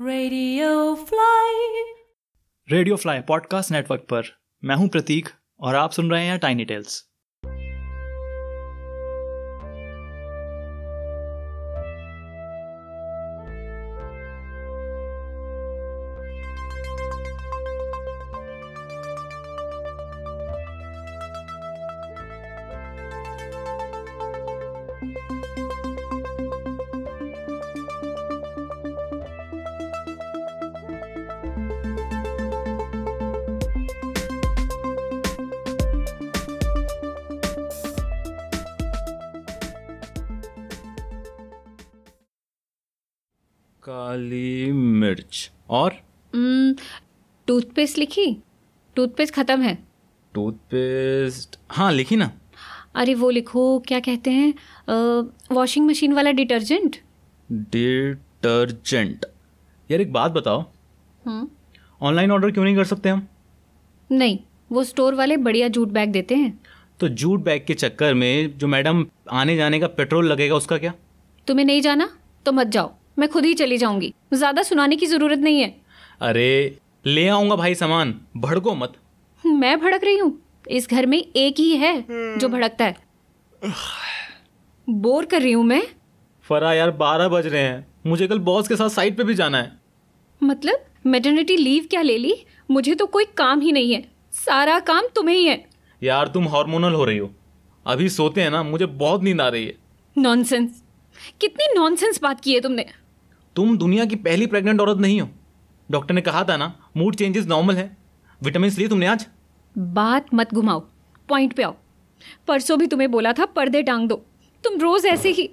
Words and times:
Radio 0.00 0.94
fly 1.04 1.84
radio 2.68 2.96
fly 2.96 3.20
podcast 3.20 3.70
network 3.70 4.00
पर 4.00 4.24
मैं 4.64 4.76
हूँ 4.76 4.88
प्रतीक 4.88 5.28
और 5.60 5.74
आप 5.74 5.90
सुन 5.90 6.10
रहे 6.10 6.26
हैं 6.26 6.38
टाइनी 6.38 6.64
टेल्स 6.64 7.04
और? 45.76 45.94
टूथपेस्ट 47.48 47.98
लिखी? 47.98 48.26
टूथपेस्ट 48.96 49.34
खत्म 49.34 49.60
है। 49.62 49.74
टूथपेस्ट 50.34 51.58
हाँ 51.70 51.92
लिखी 51.92 52.16
ना। 52.16 52.30
अरे 52.94 53.14
वो 53.14 53.30
लिखो 53.30 53.78
क्या 53.88 54.00
कहते 54.00 54.30
हैं? 54.30 54.52
वॉशिंग 55.52 55.86
मशीन 55.86 56.12
वाला 56.12 56.30
डिटर्जेंट 56.32 56.96
डिटर्जेंट 57.50 59.26
यार 59.90 60.00
एक 60.00 60.12
बात 60.12 60.32
बताओ। 60.32 60.64
ऑनलाइन 62.00 62.30
ऑर्डर 62.32 62.50
क्यों 62.50 62.64
नहीं 62.64 62.76
कर 62.76 62.84
सकते 62.84 63.08
हम? 63.08 63.26
नहीं 64.10 64.38
वो 64.72 64.84
स्टोर 64.84 65.14
वाले 65.14 65.36
बढ़िया 65.38 65.68
जूट 65.68 65.88
बैग 65.88 66.12
देते 66.12 66.34
हैं। 66.34 66.60
तो 67.00 67.08
जूट 67.10 67.40
बैग 67.40 67.64
के 67.66 67.74
चक्कर 67.74 68.14
में 68.14 68.58
जो 68.58 68.66
मैडम 68.66 69.06
आने 69.32 69.56
जाने 69.56 69.80
का 69.80 69.86
पेट्रोल 69.88 70.26
लगेगा 70.26 70.54
उसका 70.54 70.78
क्या? 70.78 70.92
तुम्हें 71.46 71.64
नहीं 71.66 71.80
जाना 71.80 72.08
तो 72.46 72.52
मत 72.52 72.66
जाओ। 72.66 72.94
मैं 73.16 73.28
खुद 73.28 73.44
ही 73.44 73.54
चली 73.54 73.78
जाऊँगी। 73.78 74.12
ज़्यादा 74.34 74.62
सुनाने 74.62 74.96
की 74.96 75.06
ज़रूरत 75.06 75.38
नहीं 75.38 75.60
है। 75.60 75.74
अरे 76.20 76.78
ले 77.06 77.26
आऊँगा 77.28 77.56
भाई 77.56 77.74
सामान। 77.74 78.14
भड़को 78.36 78.74
मत। 78.74 78.92
मैं 79.44 79.78
भड़क 79.80 80.04
रही 80.04 80.18
हूँ। 80.18 80.38
इस 80.70 80.88
घर 80.90 81.06
में 81.06 81.18
एक 81.18 81.58
ही 81.58 81.76
है 81.76 81.94
जो 82.10 82.48
भड़कता 82.48 82.84
है। 82.84 82.96
बोर 84.88 85.24
कर 85.24 85.42
रही 85.42 85.52
हूँ 85.52 85.64
मैं। 85.64 85.82
फरा 86.46 86.72
यार 86.74 86.90
बारह 86.90 87.28
बज 87.28 87.46
रहे 87.46 87.62
हैं। 87.62 87.86
मुझे 88.06 88.26
कल 88.26 88.38
बॉस 88.38 88.68
के 88.68 88.76
साथ 88.76 88.88
साइट 88.88 89.16
पे 89.16 89.24
भी 89.24 89.34
जाना 89.34 89.58
है। 89.58 89.72
मतलब 90.40 90.84
मेटर्निटी 91.06 91.56
लीव 91.56 91.86
क्या 91.90 92.02
ले 92.02 92.18
ली? 92.18 92.34
मुझे 92.70 92.94
तो 92.94 93.06
कोई 93.06 93.24
काम 93.36 93.60
ही 93.60 93.72
नहीं 93.72 93.92
है। 93.94 94.02
सारा 94.34 94.78
काम 94.80 95.06
तुम्हें 95.14 95.36
ही 95.36 95.44
है। 95.44 95.64
यार 96.02 96.28
तुम 96.28 96.48
हार्मोनल 96.48 96.94
हो 96.94 97.04
रही 97.04 97.18
हो। 97.18 97.30
अभी 97.86 98.08
सोते 98.08 98.42
हैं 98.42 98.50
ना 98.50 98.62
मुझे 98.62 98.86
बहुत 98.86 99.22
नींद 99.22 99.40
आ 99.40 99.48
रही 99.48 99.66
है। 99.66 99.74
नॉनसेंस 100.16 100.82
कितनी 101.40 101.72
नॉनसेंस 101.74 102.20
बात 102.22 102.40
की 102.40 102.54
है 102.54 102.60
तुमने। 102.60 102.86
तुम 103.56 103.76
दुनिया 103.78 104.04
की 104.04 104.16
पहली 104.16 104.46
प्रेग्नेंट 104.46 104.80
औरत 104.80 104.98
नहीं 104.98 105.20
हो। 105.20 105.28
डॉक्टर 105.90 106.14
ने 106.14 106.20
कहा 106.20 106.44
था 106.44 106.56
ना 106.56 106.72
मूड 106.96 107.16
चेंजेस 107.16 107.46
नॉर्मल 107.46 107.76
है। 107.76 107.96
विटामिन 108.42 108.70
लिए 108.70 108.88
तुमने 108.88 109.06
आज? 109.06 109.26
बात 109.78 110.26
मत 110.34 110.54
घुमाओ 110.54 110.80
पॉइंट 111.28 111.52
पे 111.52 111.62
आओ। 111.62 111.74
परसों 112.48 112.78
भी 112.78 112.86
तुम्हें 112.86 113.10
बोला 113.10 113.32
था 113.32 113.44
पर्दे 113.46 113.82
टांग 113.82 114.08
दो। 114.08 114.16
तुम 114.64 114.80
रोज 114.80 115.06
ऐसे 115.06 115.28
ही 115.28 115.50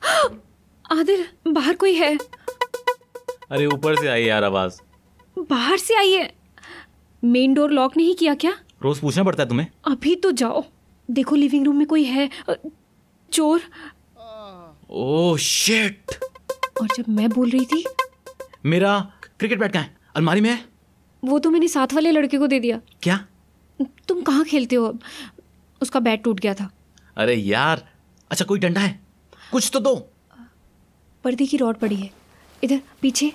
आदिल 0.92 1.24
बाहर 1.48 1.76
कोई 1.76 1.94
है? 1.94 2.16
अरे 3.50 3.66
ऊपर 3.66 3.96
से 4.00 4.08
आई 4.08 4.24
यार 4.24 4.44
आवाज़। 4.44 4.80
बाहर 5.38 5.76
से 5.78 5.94
आई 5.94 6.12
है? 6.12 6.32
मेन 7.22 7.54
डोर 7.54 7.70
लॉक 7.70 7.96
नहीं 7.96 8.14
किया 8.14 8.34
क्या? 8.34 8.52
रोज 8.82 8.98
पूछना 8.98 9.24
पड़ता 9.24 9.42
है 9.42 9.48
तुम्हें। 9.48 9.66
अभी 9.86 10.14
तो 10.16 10.30
जाओ। 10.32 10.64
देखो 11.10 11.36
लिविंग 11.36 11.64
रूम 11.66 11.76
में 11.76 11.86
कोई 11.86 12.04
है? 12.04 12.28
चोर? 13.32 13.60
ओह 14.90 15.36
शिट 15.36 16.12
और 16.80 16.88
जब 16.96 17.08
मैं 17.08 17.28
बोल 17.30 17.50
रही 17.50 17.64
थी? 17.64 17.84
मेरा 18.66 18.98
क्रिकेट 19.38 19.58
बैट 19.58 19.72
कहाँ 19.72 19.82
है? 19.84 19.96
अलमारी 20.16 20.40
में 20.40 20.50
है? 20.50 20.64
वो 21.22 21.38
तो 21.38 21.50
मैंने 21.50 21.68
साथ 21.68 21.94
वाले 21.94 22.10
लड़के 22.10 22.38
को 22.38 22.46
दे 22.46 22.60
दिया। 22.60 22.80
क्या? 23.02 23.18
तुम 24.08 24.22
कहाँ 24.22 24.44
खेलते 24.44 24.76
हो 24.76 24.84
अब? 24.84 25.00
उसका 25.82 26.00
बैट 26.00 26.22
टूट 26.24 26.40
गया 26.40 26.54
था। 26.54 26.70
अरे 27.16 27.34
यार 27.34 27.82
अच्छा 28.30 28.44
कोई 28.44 28.58
डंडा 28.58 28.80
है? 28.80 29.00
कुछ 29.52 29.70
तो 29.72 29.80
दो। 29.80 29.94
पर्दे 31.24 31.46
की 31.46 31.56
रॉड 31.56 31.76
पड़ी 31.76 31.96
है। 31.96 32.10
इधर 32.62 32.80
पीछे। 33.02 33.32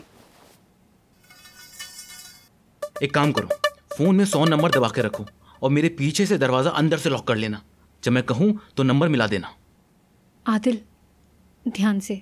एक 3.04 3.14
काम 3.14 3.32
करो 3.32 3.48
फ़ोन 3.98 4.16
में 4.16 4.26
सौ 4.26 4.44
नंबर 4.46 4.72
दबा 4.72 4.88
के 4.88 5.02
रखो 5.02 5.26
और 5.62 5.70
मेरे 5.70 5.90
पीछे 5.90 6.26
से 6.26 6.38
दरवाज़ा 6.38 6.72
अंदर 6.72 6.98
से 6.98 7.10
लॉक 7.10 7.28
कर 7.28 7.36
लेना। 7.36 7.62
जब 8.04 8.12
मैं 8.12 8.24
कहूँ 8.24 8.60
तो 8.78 8.84
नंबर 8.84 9.10
मिला 9.10 9.28
देना। 9.28 9.54
आदिल 10.46 10.80
ध्यान 11.66 12.00
से। 12.00 12.22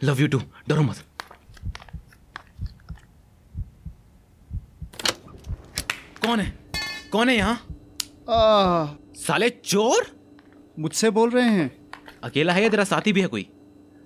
लव 0.00 0.20
यू 0.20 0.26
टू 0.28 0.38
डरो 0.68 0.82
मत 0.82 0.96
कौन 6.24 6.40
है? 6.40 6.52
कौन 7.12 7.28
है 7.28 7.36
यहाँ? 7.36 7.56
साले 9.16 9.48
चोर? 9.50 10.06
मुझसे 10.78 11.10
बोल 11.10 11.30
रहे 11.30 11.48
हैं। 11.50 11.70
अकेला 12.24 12.52
है 12.52 12.62
या 12.62 12.68
तेरा 12.68 12.84
साथी 12.84 13.12
भी 13.12 13.20
है 13.20 13.26
कोई? 13.26 13.48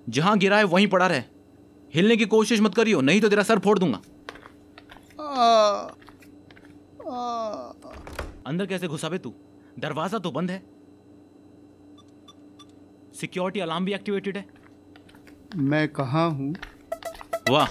जहाँ 0.08 0.36
गिरा 0.38 0.56
है 0.58 0.64
वहीं 0.64 0.86
पड़ा 0.86 1.06
रहे। 1.06 1.22
हिलने 1.94 2.16
की 2.16 2.24
कोशिश 2.26 2.60
मत 2.60 2.74
करियो 2.74 3.00
नहीं 3.00 3.20
तो 3.20 3.28
तेरा 3.28 3.42
सर 3.42 3.58
फोड़ 3.58 3.78
दूँगा। 3.78 4.00
आ, 5.20 5.44
आ, 7.08 7.72
अंदर 8.46 8.66
कैसे 8.66 8.88
घुसा 8.88 9.08
बे 9.08 9.18
तू? 9.18 9.34
दरवाज़ा 9.78 10.18
तो 10.18 10.30
बंद 10.30 10.50
है। 10.50 10.62
सिक्योरिटी 13.20 13.60
अलार्म 13.60 13.84
भी 13.84 13.92
एक्टिवेटेड 13.94 14.36
है। 14.36 14.44
मैं 15.56 15.88
कहाँ 15.88 16.30
हूँ? 16.30 16.54
वाह 17.50 17.68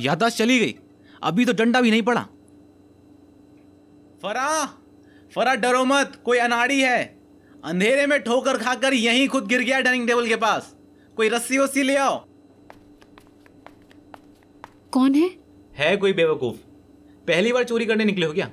यादाश्त 0.00 0.38
चली 0.38 0.58
गई। 0.58 0.74
अभी 1.22 1.44
तो 1.44 1.52
डंडा 1.52 1.80
भी 1.80 1.90
नहीं 1.90 2.02
पड़ा। 2.02 2.22
फरा 4.22 4.66
फरा 5.34 5.54
डरो 5.54 5.84
मत 5.84 6.22
कोई 6.24 6.38
अनाड़ी 6.38 6.80
है। 6.80 7.04
अंधेरे 7.64 8.06
में 8.06 8.22
ठोकर 8.22 8.58
खाकर 8.58 8.94
यहीं 8.94 9.28
खुद 9.28 9.46
गिर 9.46 9.60
गया 9.60 9.80
डाइनिंग 9.80 10.06
टेबल 10.08 10.28
के 10.28 10.36
पास। 10.36 10.76
कोई 11.16 11.28
रस्सी 11.28 11.58
वस्सी 11.58 11.82
ले 11.82 11.96
आओ। 11.96 12.24
कौन 14.92 15.14
है? 15.14 15.30
है 15.76 15.96
कोई 15.96 16.12
बेवकूफ़। 16.12 16.56
पहली 17.26 17.52
बार 17.52 17.64
चोरी 17.64 17.86
करने 17.86 18.04
निकले 18.04 18.26
हो 18.26 18.32
क्या? 18.32 18.50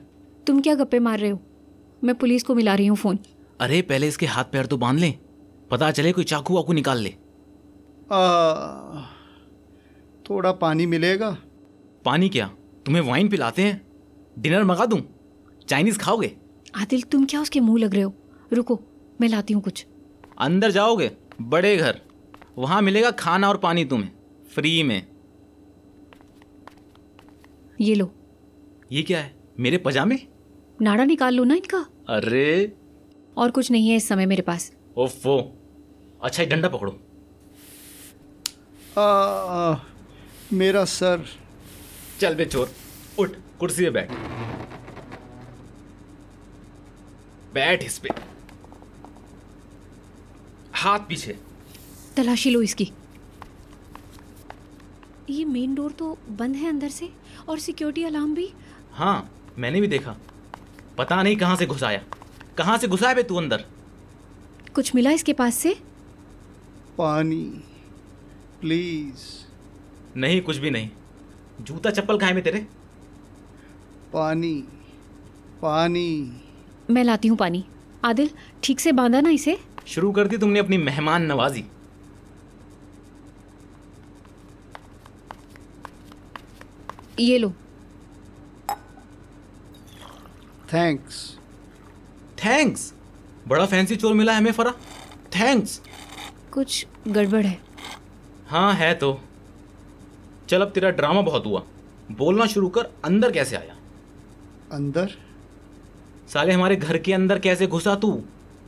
तुम 0.48 0.62
क्या 0.62 0.76
गप्पे 0.76 1.00
मार 1.00 1.20
रहे 1.20 1.30
हो? 1.30 1.40
मैं 2.04 2.16
पुलिस 2.16 2.44
को 2.44 2.56
मिला 2.56 2.76
रही 2.76 2.88
हूँ 2.88 2.98
फ़ोन। 2.98 3.20
अरे 3.62 3.82
पहले 3.82 4.08
इसके 4.08 4.26
हाथ 4.26 4.44
पैर 4.44 4.66
तो 4.66 4.78
बाँध 4.78 5.00
ले। 5.00 5.14
पता 5.72 5.92
चले 5.92 6.12
कोई 6.12 6.24
चाकू 6.24 6.56
वाकू 6.56 6.74
निकाल 6.74 6.98
ले। 6.98 7.16
आ, 8.12 9.02
थोड़ा 10.30 10.52
पानी 10.52 10.86
मिलेगा। 10.86 11.38
पानी 12.06 12.30
क्या? 12.30 12.48
तुम्हें 12.86 13.04
वाइन 13.04 13.30
पिलाते 13.30 13.62
हैं? 13.62 13.88
डिनर 14.40 14.64
मंगा 14.64 14.86
दूँ? 14.86 15.02
चाइनीज़ 15.70 16.00
खाओगे? 16.00 16.38
आदिल 16.76 17.02
तुम 17.02 17.26
क्या 17.26 17.42
उसके 17.42 17.60
मुँह 17.60 17.80
लग 17.80 17.94
रहे 17.94 18.04
हो? 18.04 18.14
रुको 18.54 18.80
मैं 19.22 19.30
लाती 19.30 19.54
हूँ 19.54 19.64
कुछ। 19.64 19.86
अंदर 20.40 20.72
जाओगे 20.72 21.12
बड़े 21.42 21.78
घर। 21.78 22.02
वहाँ 22.58 22.82
मिलेगा 22.82 23.12
खाना 23.12 23.50
और 23.50 23.58
पानी 23.58 23.86
तुम्हें 23.86 24.12
फ्री 24.56 24.84
में। 24.84 25.08
ये 27.82 27.96
लो। 27.96 28.12
ये 28.92 29.04
क्या 29.04 29.20
है? 29.20 29.36
मेरे 29.60 29.78
पजामे? 29.78 30.18
नाड़ा 30.82 31.06
निकाल 31.06 31.34
लो 31.36 31.44
ना 31.44 31.56
इनका। 31.56 31.78
अरे! 32.10 32.78
और 33.38 33.52
कुछ 33.52 33.72
नहीं 33.72 33.90
है 33.90 33.96
इस 33.96 34.08
समय 34.08 34.26
मेरे 34.26 34.42
पास। 34.42 34.76
ओफो! 34.98 35.58
अच्छा 36.24 36.46
डंडा 36.46 36.70
पकड़ो। 36.70 37.07
आ, 38.98 39.02
आ, 39.02 39.78
मेरा 40.54 40.86
सर। 40.86 41.26
चल 42.20 42.36
बे 42.36 42.46
चोर 42.46 42.72
उठ 43.20 43.32
कुर्सी 43.60 43.84
पे 43.84 43.90
बैठ। 43.90 44.12
बैठ 47.54 47.84
इस 47.84 47.98
पे। 47.98 48.10
हाथ 50.74 51.00
पीछे। 51.00 51.40
तलाशी 52.16 52.50
लो 52.50 52.62
इसकी। 52.62 52.92
ये 55.30 55.46
मेन 55.46 55.76
डोर 55.76 55.92
तो 55.92 56.18
बंद 56.30 56.56
है 56.56 56.70
अंदर 56.70 56.90
से 56.90 57.14
और 57.50 57.60
सिक्योरिटी 57.60 58.04
अलार्म 58.04 58.36
भी। 58.36 58.54
हाँ 58.92 59.32
मैंने 59.58 59.82
भी 59.82 59.88
देखा। 59.88 60.18
पता 60.98 61.24
नहीं 61.24 61.38
कहाँ 61.38 61.56
से 61.56 61.66
घुसाया। 61.66 62.04
कहाँ 62.58 62.78
से 62.78 62.88
घुसाया 62.88 63.14
बे 63.14 63.24
तू 63.24 63.36
अंदर? 63.36 63.66
कुछ 64.76 64.96
मिला 64.96 65.12
इसके 65.12 65.34
पास 65.34 65.56
से? 65.56 65.74
पानी। 66.98 67.64
प्लीज़। 68.62 69.46
नहीं 70.20 70.42
कुछ 70.42 70.58
भी 70.58 70.70
नहीं। 70.72 70.90
जूता 71.62 71.90
चप्पल 71.90 72.18
कहाँ 72.18 72.30
है 72.30 72.36
में 72.36 72.44
तेरे? 72.44 72.60
पानी 74.14 74.54
पानी। 75.62 76.42
मैं 76.90 77.04
लाती 77.04 77.28
हूँ 77.28 77.38
पानी। 77.38 77.66
आदिल 78.06 78.30
ठीक 78.64 78.80
से 78.80 78.92
बांधा 78.92 79.22
ना 79.22 79.30
इसे। 79.30 79.58
शुरू 79.88 80.12
कर 80.12 80.28
दी 80.28 80.38
तुमने 80.38 80.60
अपनी 80.60 80.78
मेहमान 80.78 81.26
नवाजी। 81.26 81.64
ये 87.20 87.38
लो। 87.38 87.54
थैंक्स 90.74 91.38
थैंक्स 92.46 92.94
बड़ा 93.48 93.66
फैंसी 93.66 93.96
चोर 93.96 94.14
मिला 94.14 94.32
है 94.32 94.38
हमें 94.38 94.52
फरा। 94.52 94.72
थैंक्स 95.36 95.82
कुछ 96.52 96.88
गड़बड़ 97.08 97.46
है। 97.46 97.67
हाँ 98.50 98.74
है 98.74 98.94
तो। 98.94 99.22
चल 100.50 100.62
अब 100.62 100.70
तेरा 100.70 100.90
ड्रामा 100.90 101.22
बहुत 101.22 101.46
हुआ। 101.46 101.64
बोलना 102.12 102.46
शुरू 102.46 102.70
कर 102.70 102.84
अंदर 103.06 103.32
कैसे 103.32 103.56
आया? 103.56 103.76
अंदर? 104.72 105.12
साले 106.34 106.54
हमारे 106.54 106.76
घर 106.76 106.98
के 106.98 107.14
अंदर 107.14 107.40
कैसे 107.40 107.68
घुसा 107.68 107.96
तू? 107.96 108.24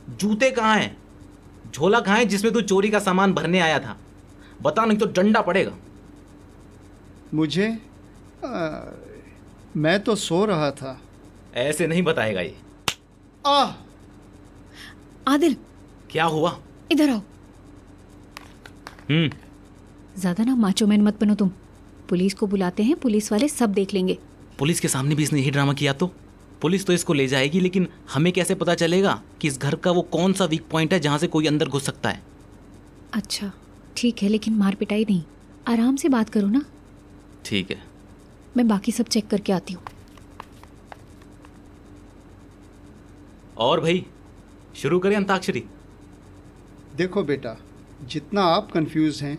जूते 0.08 0.50
कहाँ 0.50 0.78
हैं? 0.78 0.96
झोला 1.74 2.00
कहाँ 2.00 2.18
है 2.18 2.24
जिसमें 2.24 2.52
तू 2.52 2.60
चोरी 2.60 2.90
का 2.90 2.98
सामान 2.98 3.32
भरने 3.32 3.60
आया 3.60 3.78
था? 3.78 3.96
बता 4.62 4.84
नहीं 4.84 4.98
तो 4.98 5.06
डंडा 5.06 5.40
पड़ेगा। 5.40 5.72
मुझे 7.34 7.78
आ, 8.44 8.80
मैं 9.76 10.00
तो 10.00 10.14
सो 10.16 10.44
रहा 10.44 10.70
था। 10.70 11.00
ऐसे 11.54 11.86
नहीं 11.86 12.02
बताएगा 12.02 12.40
ये। 12.40 12.58
आह 13.46 13.72
आदिल 15.28 15.56
क्या 16.10 16.24
हुआ? 16.24 16.58
इधर 16.92 17.10
आओ। 17.10 17.18
हम्म। 19.10 19.30
ज़्यादा 20.20 20.44
ना 20.44 20.54
माचो 20.56 20.86
मैन 20.86 21.02
मत 21.02 21.20
बनो 21.20 21.34
तुम। 21.34 21.50
पुलिस 22.08 22.34
को 22.34 22.46
बुलाते 22.46 22.82
हैं 22.82 22.96
पुलिस 22.96 23.30
वाले 23.32 23.48
सब 23.48 23.72
देख 23.72 23.94
लेंगे। 23.94 24.18
पुलिस 24.58 24.80
के 24.80 24.88
सामने 24.88 25.14
भी 25.14 25.22
इसने 25.22 25.40
यही 25.40 25.50
ड्रामा 25.50 25.72
किया 25.72 25.92
तो? 25.92 26.10
पुलिस 26.60 26.86
तो 26.86 26.92
इसको 26.92 27.12
ले 27.14 27.26
जाएगी 27.28 27.60
लेकिन 27.60 27.86
हमें 28.14 28.32
कैसे 28.32 28.54
पता 28.54 28.74
चलेगा 28.74 29.20
कि 29.40 29.48
इस 29.48 29.58
घर 29.58 29.74
का 29.76 29.90
वो 29.90 30.02
कौन 30.12 30.32
सा 30.32 30.44
वीक 30.44 30.64
पॉइंट 30.70 30.92
है 30.92 30.98
जहाँ 31.00 31.18
से 31.18 31.26
कोई 31.26 31.46
अंदर 31.46 31.68
घुस 31.68 31.84
सकता 31.84 32.10
है? 32.10 32.22
अच्छा 33.12 33.50
ठीक 33.96 34.22
है 34.22 34.28
लेकिन 34.28 34.54
मार 34.54 34.74
पिटाई 34.74 35.04
नहीं। 35.04 35.22
आराम 35.68 35.96
से 35.96 36.08
बात 36.08 36.30
करो 36.30 36.48
ना। 36.48 36.64
ठीक 37.44 37.70
है। 37.70 37.78
मैं 38.56 38.66
बाकी 38.68 38.92
सब 38.92 39.06
चेक 39.06 39.28
करके 39.28 39.52
आती 39.52 39.74
हूँ। 39.74 39.82
और 43.58 43.80
भाई 43.80 44.04
शुरू 44.76 44.98
करें 44.98 45.16
अंताक्षरी। 45.16 45.64
देखो 46.96 47.22
बेटा 47.24 47.56
जितना 48.08 48.42
आप 48.50 48.70
कंफ्यूज 48.72 49.22
हैं 49.22 49.36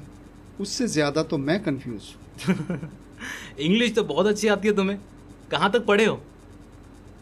उससे 0.60 0.88
ज़्यादा 0.88 1.24
तो 1.24 1.38
मैं 1.38 1.62
कंफ्यूज 1.64 2.04
हूँ। 2.48 2.80
इंग्लिश 3.60 3.94
तो 3.96 4.04
बहुत 4.04 4.28
अच्छी 4.28 4.48
आती 4.48 4.68
है 4.68 4.76
तुम्हें। 4.76 5.00
कहाँ 5.52 5.72
तक 5.72 5.86
पढ़े 5.86 6.06
हो? 6.06 6.20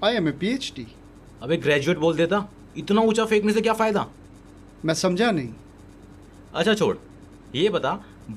I 0.03 0.15
am 0.15 0.27
a 0.27 0.31
P 0.31 0.47
H 0.47 0.71
D 0.75 0.85
अबे 1.43 1.57
ग्रेजुएट 1.57 1.97
बोल 1.97 2.15
देता। 2.15 2.47
इतना 2.77 3.01
ऊँचा 3.01 3.25
फेंकने 3.25 3.53
से 3.53 3.61
क्या 3.61 3.73
फ़ायदा? 3.73 4.05
मैं 4.85 4.93
समझा 4.93 5.31
नहीं। 5.31 5.53
अच्छा 6.53 6.73
छोड़। 6.73 6.95
ये 7.55 7.69
बता 7.69 7.91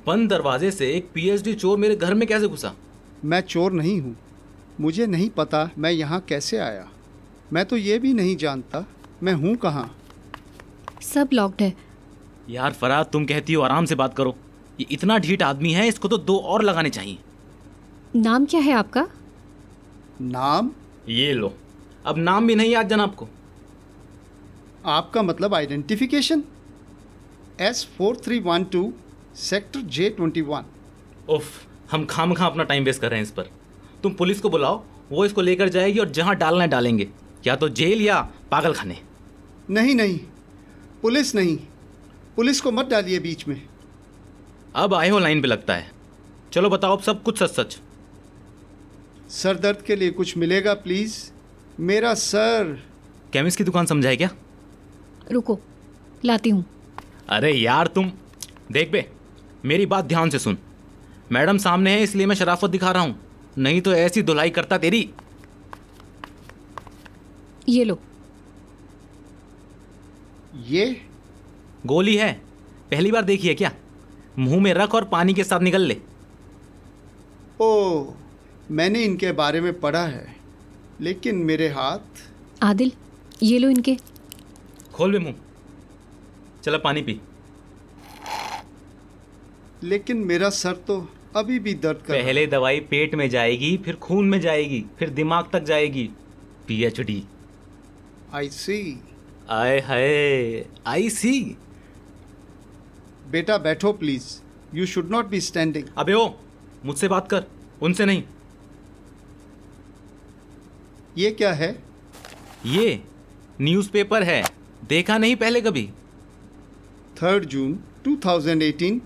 बंद 0.06 0.28
दरवाजे 0.30 0.70
से 0.70 0.90
एक 0.92 1.10
पीएचडी 1.14 1.54
चोर 1.54 1.78
मेरे 1.78 1.96
घर 1.96 2.14
में 2.14 2.26
कैसे 2.28 2.48
घुसा? 2.48 2.74
मैं 3.24 3.40
चोर 3.40 3.72
नहीं 3.72 4.00
हूँ। 4.00 4.16
मुझे 4.80 5.06
नहीं 5.06 5.28
पता 5.30 5.68
मैं 5.78 5.90
यहाँ 5.90 6.20
कैसे 6.28 6.58
आया। 6.58 6.88
मैं 7.52 7.64
तो 7.66 7.76
ये 7.76 7.98
भी 7.98 8.12
नहीं 8.14 8.36
जानता 8.36 8.84
मैं 9.22 9.32
हूँ 9.32 9.54
कहाँ। 9.56 9.90
सब 11.02 11.28
लॉक्ड 11.32 11.62
है। 11.62 11.74
यार 12.50 12.72
फराद 12.72 13.06
तुम 13.12 13.24
कहती 13.26 13.52
हो 13.52 13.62
आराम 13.62 13.84
से 13.84 13.94
बात 13.94 14.16
करो। 14.16 14.34
ये 14.80 14.86
इतना 14.90 15.18
ढीठ 15.18 15.42
आदमी 15.42 15.72
है 15.72 15.86
इसको 15.88 16.08
तो 16.08 16.18
दो 16.18 16.36
और 16.38 16.62
लगाने 16.62 16.90
चाहिए। 16.90 17.18
नाम 18.16 18.44
क्या 18.44 18.60
है 18.60 18.72
आपका? 18.72 19.06
नाम? 20.20 20.70
ये 21.08 21.32
लो। 21.32 21.52
अब 22.06 22.18
नाम 22.18 22.46
भी 22.46 22.54
नहीं 22.54 22.70
याद 22.70 22.88
जनाब 22.88 23.14
को। 23.14 23.28
आपका 24.86 25.22
मतलब 25.22 25.54
identification 25.54 26.42
S 27.60 27.86
four 27.98 28.16
three 28.16 28.38
one 28.40 28.64
two 28.64 28.92
sector 29.36 29.80
J 29.88 30.08
twenty 30.10 30.40
one 30.40 30.64
उफ 31.28 31.66
हम 31.92 32.04
खाम 32.04 32.32
खा 32.34 32.46
अपना 32.46 32.64
टाइम 32.64 32.84
वेस्ट 32.84 33.00
कर 33.00 33.10
रहे 33.10 33.18
हैं 33.18 33.26
इस 33.26 33.30
पर। 33.30 33.50
तुम 34.02 34.12
पुलिस 34.14 34.40
को 34.40 34.50
बुलाओ 34.50 34.82
वो 35.10 35.24
इसको 35.24 35.40
लेकर 35.40 35.68
जाएगी 35.68 35.98
और 35.98 36.10
जहाँ 36.10 36.34
डालना 36.36 36.62
है 36.62 36.68
डालेंगे 36.70 37.08
या 37.46 37.56
तो 37.56 37.68
जेल 37.70 38.02
या 38.02 38.20
पागल 38.50 38.72
खाने 38.72 38.98
नहीं 39.70 39.94
नहीं 39.94 40.18
पुलिस 41.02 41.34
नहीं। 41.34 41.56
पुलिस 42.36 42.60
को 42.60 42.70
मत 42.72 42.86
डालिए 42.86 43.18
बीच 43.18 43.46
में। 43.48 43.60
अब 44.74 44.94
आए 44.94 45.08
हो 45.08 45.18
लाइन 45.18 45.40
पे 45.42 45.48
लगता 45.48 45.74
है। 45.74 45.90
चलो 46.52 46.70
बताओ 46.70 46.96
अब 46.96 47.02
सब 47.02 47.22
कुछ 47.22 47.38
सच 47.38 47.50
सच 47.50 47.78
सर 49.30 49.56
दर्द 49.56 49.82
के 49.82 49.96
लिए 49.96 50.10
कुछ 50.10 50.36
मिलेगा 50.36 50.74
प्लीज़? 50.74 51.14
मेरा 51.80 52.12
सर। 52.14 52.78
केमिस्ट 53.32 53.58
की 53.58 53.64
दुकान 53.64 53.86
समझाए 53.86 54.16
क्या? 54.16 54.28
रुको 55.32 55.58
लाती 56.24 56.50
हूँ। 56.50 56.64
अरे 57.28 57.52
यार 57.52 57.86
तुम 57.86 58.10
देख 58.72 58.90
बे 58.90 59.08
मेरी 59.64 59.86
बात 59.86 60.04
ध्यान 60.04 60.30
से 60.30 60.38
सुन। 60.38 60.58
मैडम 61.32 61.58
सामने 61.58 61.90
है 61.90 62.02
इसलिए 62.02 62.26
मैं 62.26 62.36
शराफत 62.36 62.70
दिखा 62.70 62.90
रहा 62.92 63.02
हूँ। 63.02 63.18
नहीं 63.58 63.80
तो 63.80 63.92
ऐसी 63.94 64.22
धुलाई 64.22 64.50
करता 64.50 64.78
तेरी। 64.78 65.08
ये 67.68 67.84
लो। 67.84 67.98
ये? 70.66 71.00
गोली 71.86 72.16
है 72.16 72.32
पहली 72.90 73.12
बार 73.12 73.24
देखी 73.24 73.48
है 73.48 73.54
क्या? 73.54 73.72
मुँह 74.38 74.60
में 74.62 74.72
रख 74.74 74.94
और 74.94 75.04
पानी 75.04 75.34
के 75.34 75.44
साथ 75.44 75.60
निकल 75.60 75.82
ले। 75.82 75.96
ओ 77.60 78.04
मैंने 78.70 79.02
इनके 79.04 79.32
बारे 79.32 79.60
में 79.60 79.72
पढ़ा 79.80 80.04
है 80.06 80.36
लेकिन 81.00 81.36
मेरे 81.44 81.68
हाथ। 81.68 82.22
आदिल 82.62 82.92
ये 83.42 83.58
लो 83.58 83.68
इनके। 83.68 83.96
खोल 84.94 85.12
बे 85.12 85.18
मुँह। 85.18 85.34
चला 86.64 86.78
पानी 86.78 87.02
पी। 87.02 87.20
लेकिन 89.82 90.16
मेरा 90.16 90.50
सर 90.50 90.72
तो 90.88 90.96
अभी 91.36 91.58
भी 91.58 91.74
दर्द 91.74 91.98
कर 91.98 92.12
रहा 92.12 92.16
है। 92.16 92.24
पहले 92.24 92.46
दवाई 92.46 92.80
पेट 92.80 93.14
में 93.14 93.28
जाएगी 93.30 93.76
फिर 93.76 93.96
खून 93.96 94.28
में 94.28 94.40
जाएगी 94.40 94.84
फिर 94.98 95.10
दिमाग 95.10 95.48
तक 95.52 95.64
जाएगी। 95.64 96.08
पीएचडी। 96.68 97.22
आई 98.34 98.48
सी 98.48 99.00
आए 99.50 99.80
हाय 99.80 100.64
आई 100.86 101.08
सी 101.10 101.56
बेटा 103.32 103.56
बैठो 103.58 103.92
please. 103.92 104.24
You 104.74 104.86
should 104.86 105.10
not 105.10 105.26
be 105.26 105.40
standing 105.40 105.84
अबे 105.98 106.12
ओ 106.12 106.28
मुझसे 106.84 107.08
बात 107.08 107.28
कर 107.30 107.44
उनसे 107.82 108.04
नहीं। 108.04 108.22
ये 111.18 111.30
क्या 111.30 111.52
है? 111.52 111.70
ये 112.66 113.02
न्यूज़पेपर 113.60 114.22
है 114.22 114.42
देखा 114.88 115.18
नहीं 115.18 115.36
पहले 115.36 115.60
कभी? 115.60 115.86
थर्ड 117.16 117.44
जून 117.44 117.78
2018 118.04 119.00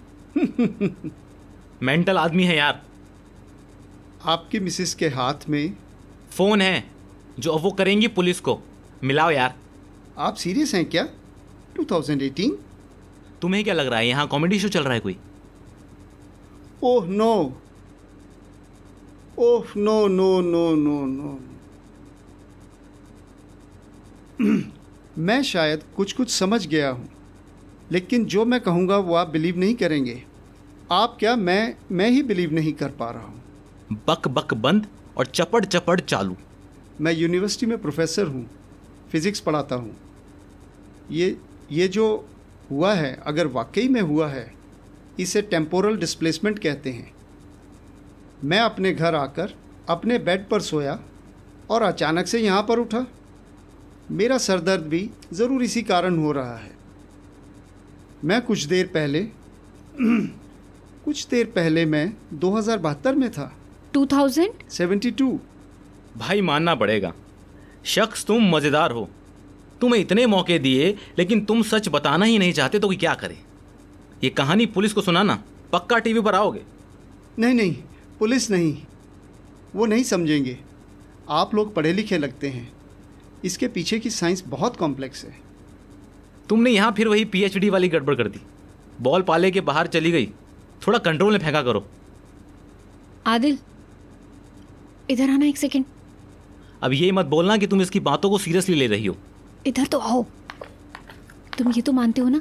मेंटल 1.82 2.19
आदमी 2.19 2.44
है 2.44 2.56
यार। 2.56 2.82
आपकी 4.25 4.61
मिसेस 4.61 4.94
के 4.94 5.08
हाथ 5.08 5.49
में 5.49 5.76
फ़ोन 6.30 6.61
है 6.62 6.85
जो 7.38 7.52
अब 7.52 7.62
वो 7.62 7.71
करेंगी 7.71 8.09
पुलिस 8.09 8.40
को। 8.40 8.61
मिलाओ 9.04 9.30
यार। 9.30 9.54
आप 10.18 10.35
सीरियस 10.35 10.75
हैं 10.75 10.85
क्या? 10.85 11.09
2018 11.76 12.56
तुम्हें 13.43 13.62
क्या 13.64 13.75
लग 13.75 13.87
रहा 13.87 13.99
है? 13.99 14.07
यहाँ 14.09 14.26
कॉमेडी 14.28 14.59
शो 14.59 14.69
चल 14.69 14.85
रहा 14.85 14.95
है 14.95 15.00
कोई? 15.00 15.16
ओह 16.83 17.07
no. 17.07 17.35
Oh 19.38 19.73
no 19.76 20.07
no 20.09 20.40
no 20.40 20.75
no 20.76 21.05
no. 21.07 21.38
मैं 25.19 25.43
शायद 25.43 25.83
कुछ 25.97 26.12
कुछ 26.12 26.31
समझ 26.31 26.66
गया 26.66 26.90
हूँ 26.90 27.09
लेकिन 27.93 28.25
जो 28.25 28.45
मैं 28.45 28.61
कहूँगा 28.61 28.97
वो 28.99 29.14
आप 29.14 29.28
बिलीव 29.28 29.59
नहीं 29.59 29.75
करेंगे। 29.75 30.23
आप 30.93 31.16
क्या 31.21 31.35
मैं 31.37 31.75
मैं 31.93 32.09
ही 32.11 32.23
बिलीव 32.23 32.52
नहीं 32.52 32.73
कर 32.73 32.88
पा 32.90 33.11
रहा 33.11 33.23
हूँ? 33.23 33.43
बक 34.09 34.28
बक 34.28 34.55
बंद 34.55 34.87
और 35.16 35.26
चपड़ 35.26 35.64
चपड़ 35.64 36.00
चालू। 36.00 36.37
मैं 37.00 37.12
यूनिवर्सिटी 37.12 37.66
में 37.66 37.76
प्रोफेसर 37.78 38.26
हूँ 38.26 38.47
फिज़िक्स 39.12 39.40
पढ़ाता 39.40 39.76
हूँ। 39.76 39.97
ये 41.11 41.37
ये 41.73 41.88
जो 41.88 42.07
हुआ 42.70 42.92
है 42.94 43.12
अगर 43.26 43.46
वाकई 43.46 43.88
में 43.88 44.00
हुआ 44.00 44.28
है 44.28 44.50
इसे 45.20 45.42
टेम्पोरल 45.42 45.96
डिस्प्लेसमेंट 45.96 46.58
कहते 46.58 46.90
हैं। 46.90 47.12
मैं 48.44 48.61
अपने 48.61 48.92
घर 48.92 49.14
आकर 49.14 49.54
अपने 49.88 50.18
बेड 50.18 50.49
पर 50.49 50.61
सोया 50.61 50.99
और 51.70 51.82
अचानक 51.82 52.26
से 52.26 52.38
यहाँ 52.38 52.62
पर 52.62 52.78
उठा। 52.78 53.06
मेरा 54.11 54.38
सर 54.38 54.61
दर्द 54.61 54.82
भी 54.82 55.11
ज़रूर 55.32 55.62
इसी 55.62 55.82
कारण 55.82 56.18
हो 56.18 56.32
रहा 56.32 56.56
है। 56.56 56.75
मैं 58.25 58.40
कुछ 58.42 58.64
देर 58.64 58.87
पहले 58.87 59.23
कुछ 61.04 61.26
देर 61.26 61.46
पहले 61.46 61.85
मैं 61.87 62.12
दो 62.32 62.50
हज़ार 62.50 62.78
बहत्तर 62.78 63.14
में 63.14 63.30
था। 63.30 63.52
2000 63.94 64.49
72 64.70 65.38
भाई 66.16 66.40
मानना 66.40 66.75
पड़ेगा। 66.75 67.12
शख्स 67.85 68.25
तुम 68.25 68.50
मज़ेदार 68.50 68.90
हो। 68.90 69.08
तुम्हें 69.80 70.00
इतने 70.00 70.26
मौके 70.26 70.59
दिए 70.59 70.97
लेकिन 71.18 71.45
तुम 71.45 71.62
सच 71.62 71.88
बताना 71.88 72.25
ही 72.25 72.38
नहीं 72.38 72.52
चाहते 72.52 72.78
तो 72.78 72.88
क्या 72.88 73.14
करे? 73.14 73.38
ये 74.25 74.30
कहानी 74.30 74.66
पुलिस 74.66 74.92
को 74.92 75.00
सुनाना 75.00 75.42
पक्का 75.73 75.99
टीवी 75.99 76.21
पर 76.21 76.35
आओगे? 76.35 76.62
नहीं 77.38 77.54
नहीं 77.54 77.75
पुलिस 78.18 78.50
नहीं 78.50 78.76
वो 79.75 79.87
नहीं 79.87 80.02
समझेंगे। 80.02 80.59
आप 81.30 81.54
लोग 81.54 81.75
पढ़े 81.75 81.92
लिखे 81.92 82.18
लगते 82.18 82.49
हैं। 82.49 82.73
इसके 83.45 83.68
पीछे 83.68 83.99
की 83.99 84.11
साइंस 84.11 84.42
बहुत 84.47 84.76
कॉम्प्लेक्स 84.76 85.25
है। 85.25 85.35
तुमने 86.49 86.71
यहाँ 86.71 86.92
फिर 86.92 87.09
वही 87.09 87.25
पीएचडी 87.25 87.71
वाली 87.71 87.88
गड़बड़ 87.88 88.14
कर 88.14 88.28
दी। 88.28 88.40
बॉल 89.00 89.23
पाले 89.23 89.50
के 89.50 89.61
बाहर 89.61 89.87
चली 89.87 90.11
गई। 90.11 90.26
थोड़ा 90.87 90.99
कंट्रोल 90.99 91.33
में 91.33 91.38
फेंका 91.38 91.62
करो। 91.62 91.87
आदिल 93.26 93.59
इधर 95.11 95.30
आना 95.30 95.47
एक 95.47 95.56
सेकेंड 95.56 95.85
अब 96.83 96.92
ये 96.92 97.11
मत 97.12 97.26
बोलना 97.26 97.56
कि 97.56 97.66
तुम 97.66 97.83
इसकी 97.83 98.00
बातों 98.00 98.30
को 98.30 98.38
सीरियसली 98.38 98.75
ले 98.75 98.87
रही 98.87 99.06
हो। 99.06 99.16
इधर 99.66 99.87
तो 99.87 99.99
आओ। 99.99 100.25
तुम 101.58 101.73
ये 101.73 101.82
तो 101.82 101.92
मानते 101.92 102.20
हो 102.20 102.28
ना 102.28 102.40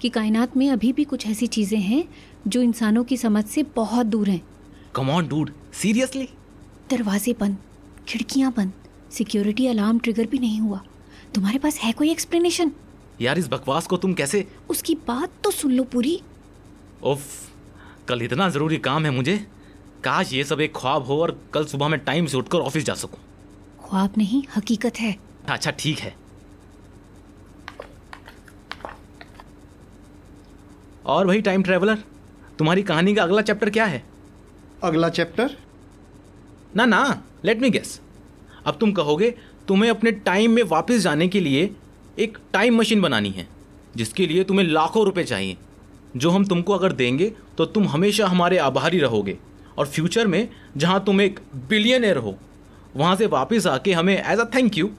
कि 0.00 0.08
कायनात 0.08 0.56
में 0.56 0.68
अभी 0.70 0.92
भी 0.92 1.04
कुछ 1.04 1.26
ऐसी 1.26 1.46
चीज़ें 1.48 1.78
हैं 1.80 2.02
जो 2.46 2.62
इंसानों 2.62 3.04
की 3.04 3.16
समझ 3.16 3.44
से 3.44 3.62
बहुत 3.76 4.06
दूर 4.06 4.28
हैं। 4.30 4.42
कम 4.94 5.10
ऑन 5.10 5.28
डूड 5.28 5.52
सीरियसली 5.74 6.28
दरवाजे 6.90 7.32
बंद 7.40 7.56
खिड़कियाँ 8.08 8.52
बंद 8.56 8.72
सिक्योरिटी 9.12 9.66
अलार्म 9.66 9.98
ट्रिगर 9.98 10.26
भी 10.26 10.38
नहीं 10.38 10.60
हुआ। 10.60 10.80
तुम्हारे 11.34 11.58
पास 11.58 11.78
है 11.78 11.92
कोई 11.92 12.10
एक्सप्लेनेशन 12.10 12.72
यार 13.20 13.38
इस 13.38 13.48
बकवास 13.48 13.86
को 13.86 13.96
तुम 13.96 14.14
कैसे? 14.14 14.46
उसकी 14.70 14.94
बात 15.08 15.30
तो 15.44 15.50
सुन 15.50 15.72
लो 15.72 15.84
पूरी। 15.84 16.20
उफ 17.04 17.22
कल 18.08 18.22
इतना 18.22 18.48
ज़रूरी 18.48 18.76
काम 18.78 19.04
है 19.04 19.10
मुझे। 19.10 19.36
काश 20.04 20.32
ये 20.32 20.44
सब 20.44 20.60
एक 20.60 20.72
ख्वाब 20.76 21.04
हो 21.04 21.20
और 21.22 21.38
कल 21.54 21.64
सुबह 21.66 21.88
मैं 21.88 21.98
टाइम 22.04 22.26
से 22.26 22.36
उठकर 22.36 22.58
ऑफ़िस 22.60 22.84
जा 22.84 22.94
सकूँ। 22.96 23.18
ख्वाब 23.84 24.12
नहीं 24.18 24.42
हकीकत 24.56 25.00
है। 25.00 25.16
अच्छा 25.48 25.70
ठीक 25.70 25.98
है। 25.98 26.14
और 31.06 31.26
भाई 31.26 31.40
टाइम 31.40 31.62
ट्रेवलर 31.62 31.98
तुम्हारी 32.58 32.82
कहानी 32.82 33.14
का 33.14 33.22
अगला 33.22 33.42
चैप्टर 33.42 33.70
क्या 33.70 33.84
है? 33.84 34.02
अगला 34.82 35.08
चैप्टर 35.08 35.56
ना 36.76 36.84
ना 36.84 37.22
लेट 37.44 37.60
मी 37.60 37.70
गेस 37.70 38.00
अब 38.66 38.76
तुम 38.80 38.92
कहोगे 38.92 39.34
तुम्हें 39.68 39.90
अपने 39.90 40.10
टाइम 40.24 40.50
में 40.50 40.62
वापस 40.62 41.00
जाने 41.00 41.28
के 41.28 41.40
लिए 41.40 41.70
एक 42.18 42.38
टाइम 42.52 42.78
मशीन 42.78 43.00
बनानी 43.00 43.30
है 43.30 43.46
जिसके 43.96 44.26
लिए 44.26 44.44
तुम्हें 44.44 44.66
लाखों 44.66 45.04
रुपए 45.04 45.24
चाहिए। 45.24 45.56
जो 46.16 46.30
हम 46.30 46.44
तुमको 46.44 46.72
अगर 46.72 46.92
देंगे 46.92 47.32
तो 47.58 47.64
तुम 47.66 47.86
हमेशा 47.88 48.26
हमारे 48.26 48.58
आभारी 48.58 48.98
रहोगे। 48.98 49.36
और 49.78 49.86
फ्यूचर 49.86 50.26
में 50.26 50.48
जहाँ 50.76 51.02
तुम 51.04 51.20
एक 51.20 51.40
बिलियनर 51.68 52.16
हो 52.16 52.36
वहाँ 52.96 53.16
से 53.16 53.26
वापस 53.28 53.66
आके 53.66 53.92
हमें 53.92 54.16
एज 54.16 54.38
अ 54.38 54.44
थैंक 54.54 54.78
यू 54.78 54.90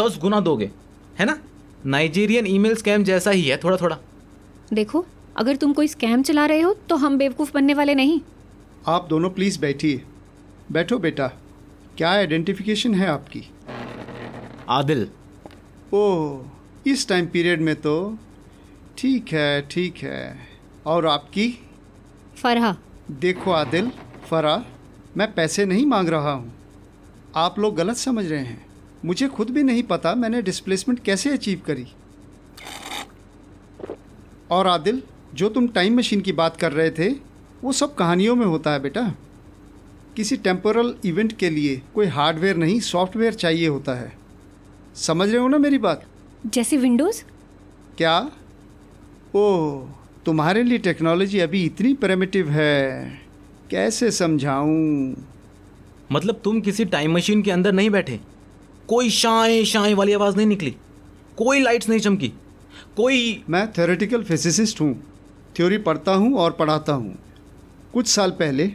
दस 0.00 0.18
गुना 0.20 0.40
दोगे। 0.40 0.70
है 1.18 1.26
ना? 1.26 1.38
नाइजीरियन 1.86 2.46
ईमेल 2.46 2.74
स्कैम 2.76 3.04
जैसा 3.04 3.30
ही 3.30 3.42
है 3.42 3.56
थोड़ा 3.56 3.76
थोड़ा 3.76 3.98
देखो 4.72 5.04
अगर 5.36 5.56
तुम 5.56 5.72
कोई 5.72 5.88
स्कैम 5.88 6.22
चला 6.22 6.46
रहे 6.46 6.60
हो 6.60 6.72
तो 6.88 6.96
हम 6.96 7.18
बेवकूफ़ 7.18 7.52
बनने 7.52 7.74
वाले 7.74 7.94
नहीं। 7.94 8.20
आप 8.86 9.06
दोनों 9.10 9.30
प्लीज़ 9.30 9.58
बैठिए। 9.60 10.02
बैठो 10.72 10.98
बेटा। 10.98 11.26
क्या 11.96 12.10
आइडेंटिफिकेशन 12.10 12.94
है 12.94 13.06
आपकी? 13.06 13.42
आदिल। 14.68 15.08
ओह 15.94 16.90
इस 16.90 17.08
टाइम 17.08 17.26
पीरियड 17.26 17.60
में 17.60 17.74
तो 17.76 18.18
ठीक 18.98 19.32
है 19.32 19.62
ठीक 19.62 19.96
है। 19.96 20.48
और 20.86 21.06
आपकी? 21.06 21.48
फरहा। 22.36 22.76
देखो 23.10 23.52
आदिल 23.52 23.90
फरा 24.30 24.64
मैं 25.16 25.32
पैसे 25.34 25.64
नहीं 25.64 25.86
मांग 25.86 26.08
रहा 26.08 26.32
हूँ। 26.32 26.52
आप 27.36 27.58
लोग 27.58 27.76
गलत 27.76 27.96
समझ 27.96 28.26
रहे 28.26 28.40
हैं। 28.40 28.66
मुझे 29.04 29.28
खुद 29.28 29.50
भी 29.50 29.62
नहीं 29.62 29.82
पता 29.82 30.14
मैंने 30.14 30.42
डिस्प्लेसमेंट 30.42 31.00
कैसे 31.00 31.30
अचीव 31.30 31.62
करी। 31.66 31.86
और 34.50 34.66
आदिल 34.66 35.02
जो 35.34 35.48
तुम 35.48 35.68
टाइम 35.68 35.98
मशीन 35.98 36.20
की 36.20 36.32
बात 36.32 36.56
कर 36.56 36.72
रहे 36.72 36.90
थे 36.90 37.08
वो 37.64 37.72
सब 37.72 37.94
कहानियों 37.94 38.36
में 38.36 38.46
होता 38.46 38.72
है 38.72 38.80
बेटा। 38.80 39.14
किसी 40.16 40.36
टेम्पोरल 40.36 40.94
इवेंट 41.04 41.32
के 41.32 41.50
लिए 41.50 41.82
कोई 41.94 42.06
हार्डवेयर 42.06 42.56
नहीं 42.56 42.80
सॉफ्टवेयर 42.80 43.34
चाहिए 43.34 43.68
होता 43.68 43.94
है। 43.94 44.12
समझ 44.94 45.28
रहे 45.28 45.38
हो 45.38 45.48
ना 45.48 45.58
मेरी 45.58 45.78
बात? 45.78 46.04
जैसे 46.46 46.76
विंडोज़? 46.76 47.22
क्या? 47.96 48.30
ओह 49.34 49.88
तुम्हारे 50.26 50.62
लिए 50.62 50.78
टेक्नोलॉजी 50.78 51.38
अभी 51.38 51.64
इतनी 51.64 51.94
प्रेमिटिव 51.94 52.50
है। 52.50 53.20
कैसे 53.70 54.10
समझाऊं? 54.10 55.14
मतलब 56.12 56.40
तुम 56.44 56.60
किसी 56.60 56.84
टाइम 56.84 57.14
मशीन 57.14 57.42
के 57.42 57.50
अंदर 57.50 57.72
नहीं 57.72 57.90
बैठे? 57.90 58.20
कोई 58.88 59.10
शाए 59.10 59.64
शाए 59.64 59.94
वाली 59.94 60.12
आवाज़ 60.12 60.36
नहीं 60.36 60.46
निकली। 60.46 60.70
कोई 61.36 61.60
लाइट्स 61.60 61.88
नहीं 61.88 62.00
चमकी। 62.00 62.28
कोई 62.96 63.44
मैं 63.50 63.72
थ्योरेटिकल 63.72 64.22
फिजिसिस्ट 64.22 64.80
हूँ। 64.80 65.11
थ्योरी 65.56 65.78
पढ़ता 65.78 66.14
हूँ 66.14 66.34
और 66.34 66.52
पढ़ाता 66.52 66.92
हूँ। 66.92 67.18
कुछ 67.92 68.06
साल 68.06 68.30
पहले 68.30 68.72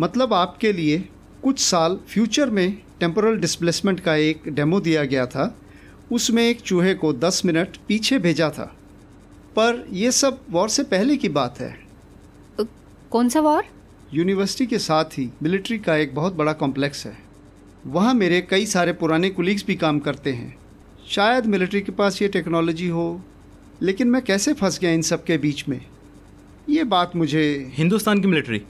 मतलब 0.00 0.34
आपके 0.34 0.72
लिए 0.72 1.08
कुछ 1.42 1.58
साल 1.58 1.98
फ्यूचर 2.08 2.50
में 2.50 2.82
टेम्पोरल 3.00 3.36
डिस्प्लेसमेंट 3.36 4.00
का 4.00 4.14
एक 4.14 4.42
डेमो 4.48 4.80
दिया 4.80 5.04
गया 5.04 5.26
था। 5.26 5.56
उसमें 6.12 6.42
एक 6.48 6.60
चूहे 6.60 6.94
को 6.94 7.12
10 7.12 7.44
मिनट 7.44 7.76
पीछे 7.88 8.18
भेजा 8.18 8.50
था। 8.50 8.76
पर 9.56 9.86
यह 9.90 10.10
सब 10.10 10.40
वॉर 10.50 10.68
से 10.68 10.82
पहले 10.82 11.16
की 11.16 11.28
बात 11.28 11.60
है। 11.60 11.74
कौन 13.10 13.28
सा 13.28 13.40
वॉर? 13.40 13.64
यूनिवर्सिटी 14.14 14.66
के 14.66 14.78
साथ 14.78 15.04
ही 15.04 15.30
मिलिट्री 15.42 15.78
का 15.78 15.96
एक 15.96 16.14
बहुत 16.14 16.34
बड़ा 16.34 16.52
कॉम्प्लेक्स 16.52 17.06
है। 17.06 17.16
वहाँ 17.86 18.14
मेरे 18.14 18.40
कई 18.40 18.66
सारे 18.66 18.92
पुराने 18.92 19.30
कुलीग्स 19.30 19.64
भी 19.66 19.74
काम 19.74 19.98
करते 19.98 20.32
हैं। 20.32 20.56
शायद 21.08 21.46
मिलिट्री 21.46 21.80
के 21.80 21.92
पास 21.92 22.22
ये 22.22 22.28
टेक्नोलॉजी 22.28 22.88
हो 22.88 23.20
लेकिन 23.82 24.08
मैं 24.08 24.22
कैसे 24.22 24.52
फंस 24.52 24.78
गया 24.78 24.90
इन 24.90 25.02
सब 25.02 25.24
के 25.24 25.38
बीच 25.38 25.68
में? 25.68 25.80
ये 26.68 26.84
बात 26.84 27.16
मुझे 27.16 27.72
हिंदुस्तान 27.74 28.20
की 28.20 28.28
military. 28.28 28.62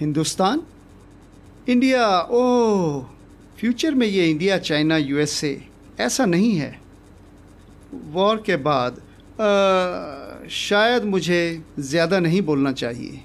Hindustan? 0.00 0.62
India 1.68 2.06
oh 2.20 3.04
future 3.58 3.94
में 3.94 4.06
ये 4.06 4.30
इंडिया 4.30 4.58
चाइना 4.58 4.96
यूएसए 4.96 5.60
ऐसा 6.00 6.26
नहीं 6.26 6.52
है। 6.52 6.78
वॉर 8.12 8.42
के 8.46 8.56
बाद 8.56 9.00
अ, 9.34 10.48
शायद 10.48 11.04
मुझे 11.04 11.62
ज़्यादा 11.78 12.18
नहीं 12.20 12.42
बोलना 12.42 12.72
चाहिए। 12.72 13.20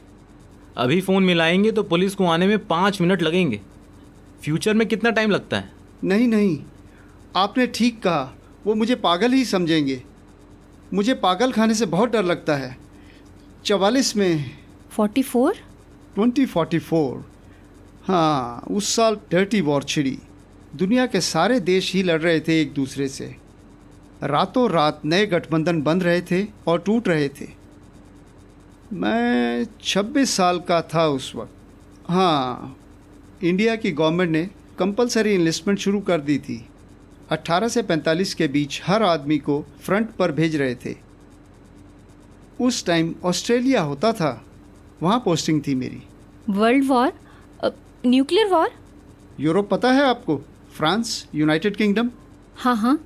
अभी 0.77 0.99
फ़ोन 1.01 1.23
मिलाएँगे 1.23 1.71
तो 1.71 1.83
पुलिस 1.83 2.15
को 2.15 2.25
आने 2.25 2.47
में 2.47 2.57
पाँच 2.67 3.01
मिनट 3.01 3.21
लगेंगे। 3.21 3.59
फ्यूचर 4.43 4.73
में 4.73 4.87
कितना 4.87 5.09
टाइम 5.09 5.31
लगता 5.31 5.57
है? 5.57 5.71
नहीं 6.03 6.27
नहीं 6.27 6.57
आपने 7.35 7.67
ठीक 7.67 8.01
कहा 8.03 8.33
वो 8.65 8.75
मुझे 8.75 8.95
पागल 8.95 9.31
ही 9.31 9.43
समझेंगे। 9.45 10.01
मुझे 10.93 11.13
पागल 11.13 11.51
खाने 11.51 11.74
से 11.74 11.86
बहुत 11.86 12.12
डर 12.12 12.24
लगता 12.24 12.55
है। 12.55 12.77
चवालीस 13.65 14.17
में 14.17 14.51
forty 14.91 15.24
four? 15.24 15.55
Twenty 16.15 16.46
forty 16.46 16.79
four. 16.79 17.31
हाँ 18.03 18.63
उस 18.72 18.96
साल 18.96 19.17
डर्टी 19.31 19.62
वॉर 19.62 19.84
छिड़ी। 19.84 20.19
दुनिया 20.75 21.05
के 21.05 21.22
सारे 21.22 21.60
देश 21.60 21.93
ही 21.93 22.03
लड़ 22.03 22.22
रहे 22.22 22.39
थे 22.39 22.62
एक 22.62 22.74
दूसरे 22.74 23.08
से। 23.08 23.36
रातों 24.24 24.69
रात 24.69 25.01
नए 25.05 25.25
गठबंधन 25.25 25.81
बन 25.81 26.01
रहे 26.01 26.22
थे 26.22 26.48
और 26.67 26.79
टूट 26.79 27.08
रहे 27.08 27.29
थे। 27.29 27.48
मैं 28.93 29.67
26 29.84 30.29
साल 30.31 30.60
का 30.60 30.81
था 30.81 31.08
उस 31.08 31.34
वक्त। 31.36 31.51
हाँ 32.10 32.77
इंडिया 33.43 33.75
की 33.75 33.91
गवर्नमेंट 33.91 34.31
ने 34.31 34.50
कंपलसरी 34.79 35.34
इन्वेस्टमेंट 35.36 35.79
शुरू 35.79 36.00
कर 36.00 36.22
दी 36.22 36.38
थी। 36.39 36.65
18 37.31 37.67
से 37.67 37.83
45 37.83 38.33
के 38.33 38.48
बीच 38.48 38.81
हर 38.86 39.03
आदमी 39.03 39.38
को 39.38 39.65
फ्रंट 39.81 40.12
पर 40.12 40.31
भेज 40.31 40.55
रहे 40.55 40.75
थे। 40.75 40.95
उस 42.62 42.86
टाइम 42.86 43.13
ऑस्ट्रेलिया 43.24 43.81
होता 43.81 44.13
था 44.13 44.45
वहाँ 45.03 45.19
पोस्टिंग 45.19 45.62
थी 45.67 45.75
मेरी। 45.75 46.01
World 46.50 46.88
war? 46.88 47.13
Nuclear 48.05 48.48
war? 48.48 48.69
Europe 49.39 49.69
पता 49.69 49.91
है 49.91 50.03
आपको? 50.03 50.38
France 50.74 51.27
United 51.36 51.75
Kingdom? 51.75 52.09
हाँ 52.55 52.75
हाँ। 52.75 53.00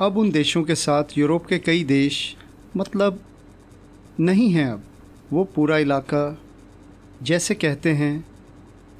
अब 0.00 0.16
उन 0.18 0.30
देशों 0.30 0.62
के 0.62 0.74
साथ 0.74 1.18
यूरोप 1.18 1.46
के 1.46 1.58
कई 1.58 1.84
देश 1.84 2.36
मतलब 2.76 3.20
नहीं 4.20 4.50
हैं 4.50 4.66
अब। 4.66 4.82
वो 5.32 5.44
पूरा 5.44 5.78
इलाका 5.78 6.38
जैसे 7.22 7.54
कहते 7.54 7.92
हैं 7.92 8.24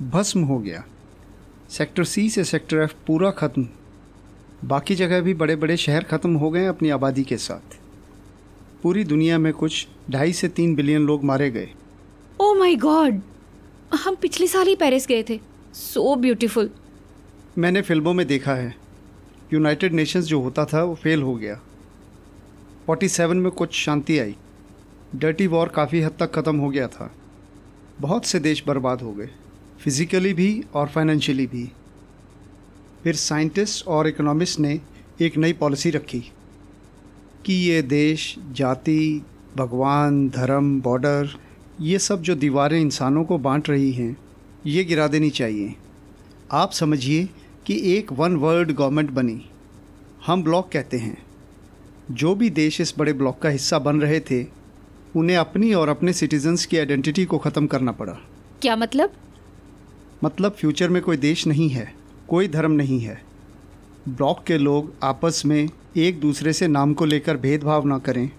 भस्म 0.02 0.42
हो 0.42 0.58
गया। 0.58 0.84
सेक्टर 1.70 2.04
सी 2.04 2.30
से 2.30 2.44
सेक्टर 2.44 2.76
एफ़ 2.76 2.94
पूरा 3.06 3.30
ख़त्म। 3.30 3.68
बाकी 4.64 4.94
जगह 4.94 5.20
भी 5.20 5.34
बड़े 5.34 5.56
बड़े 5.56 5.76
शहर 5.76 6.04
ख़त्म 6.04 6.34
हो 6.34 6.50
गए 6.50 6.66
अपनी 6.66 6.90
आबादी 6.90 7.24
के 7.24 7.36
साथ। 7.36 7.76
पूरी 8.82 9.04
दुनिया 9.04 9.38
में 9.38 9.52
कुछ 9.52 9.86
ढाई 10.10 10.32
से 10.32 10.48
तीन 10.48 10.74
बिलियन 10.74 11.02
लोग 11.02 11.24
मारे 11.24 11.50
गए। 11.50 11.68
ओ 12.40 12.54
माय 12.54 12.74
गॉड 12.76 13.20
हम 14.04 14.14
पिछले 14.14 14.46
साल 14.46 14.66
ही 14.66 14.76
पेरिस 14.76 15.06
गए 15.06 15.22
थे। 15.22 15.40
सो 15.74 16.14
so 16.14 16.20
ब्यूटीफुल 16.20 16.70
मैंने 17.58 17.82
फ़िल्मों 17.82 18.14
में 18.14 18.26
देखा 18.26 18.54
है। 18.54 18.74
यूनाइटेड 19.52 19.92
नेशंस 19.92 20.24
जो 20.24 20.40
होता 20.40 20.64
था 20.64 20.82
वो 20.84 20.94
फेल 20.94 21.22
हो 21.22 21.34
गया। 21.34 21.60
47 22.90 23.36
में 23.36 23.50
कुछ 23.52 23.74
शांति 23.74 24.18
आई। 24.18 24.36
डर्टी 25.14 25.46
वॉर 25.46 25.68
काफ़ी 25.68 26.00
हद 26.00 26.16
तक 26.20 26.34
ख़त्म 26.34 26.56
हो 26.56 26.68
गया 26.70 26.88
था। 26.88 27.14
बहुत 28.00 28.26
से 28.26 28.38
देश 28.40 28.62
बर्बाद 28.66 29.02
हो 29.02 29.12
गए। 29.12 29.28
फिज़िकली 29.80 30.32
भी 30.34 30.64
और 30.74 30.88
फाइनेंशियली 30.88 31.46
भी। 31.46 31.70
फिर 33.06 33.14
साइंटिस्ट 33.14 33.86
और 33.86 34.08
इकोनॉमिस्ट 34.08 34.60
ने 34.60 34.80
एक 35.20 35.36
नई 35.36 35.52
पॉलिसी 35.52 35.90
रखी 35.90 36.20
कि 37.44 37.52
ये 37.52 37.82
देश 37.82 38.36
जाति 38.52 39.22
भगवान 39.56 40.28
धर्म 40.28 40.80
बॉर्डर 40.80 41.28
ये 41.80 41.98
सब 41.98 42.22
जो 42.22 42.34
दीवारें 42.34 42.80
इंसानों 42.80 43.24
को 43.24 43.38
बांट 43.38 43.68
रही 43.70 43.92
हैं 43.92 44.16
ये 44.66 44.84
गिरा 44.84 45.06
देनी 45.06 45.30
चाहिए। 45.30 45.74
आप 46.52 46.72
समझिए 46.72 47.28
कि 47.66 47.94
एक 47.94 48.12
वन 48.12 48.36
वर्ल्ड 48.36 48.72
गवर्नमेंट 48.72 49.10
बनी। 49.10 49.42
हम 50.26 50.42
ब्लॉक 50.42 50.70
कहते 50.72 50.96
हैं। 50.96 51.22
जो 52.10 52.34
भी 52.34 52.50
देश 52.50 52.80
इस 52.80 52.94
बड़े 52.98 53.12
ब्लॉक 53.12 53.38
का 53.38 53.48
हिस्सा 53.48 53.78
बन 53.78 54.00
रहे 54.00 54.20
थे 54.20 54.46
उन्हें 55.16 55.36
अपनी 55.36 55.72
और 55.74 55.88
अपने 55.88 56.12
सिटीजन्स 56.12 56.66
की 56.66 56.78
आइडेंटिटी 56.78 57.24
को 57.24 57.38
ख़त्म 57.38 57.66
करना 57.66 57.92
पड़ा। 57.92 58.12
क्या 58.62 58.76
मतलब? 58.76 59.12
मतलब 60.24 60.52
फ्यूचर 60.52 60.88
में 60.88 61.02
कोई 61.02 61.16
देश 61.16 61.46
नहीं 61.46 61.68
है। 61.68 62.05
कोई 62.28 62.48
धर्म 62.48 62.72
नहीं 62.72 62.98
है। 63.00 63.20
ब्लॉक 64.08 64.42
के 64.46 64.58
लोग 64.58 64.92
आपस 65.02 65.42
में 65.46 65.68
एक 65.96 66.18
दूसरे 66.20 66.52
से 66.52 66.66
नाम 66.68 66.94
को 66.94 67.04
लेकर 67.04 67.36
भेदभाव 67.36 67.86
ना 67.86 67.98
करें, 67.98 68.30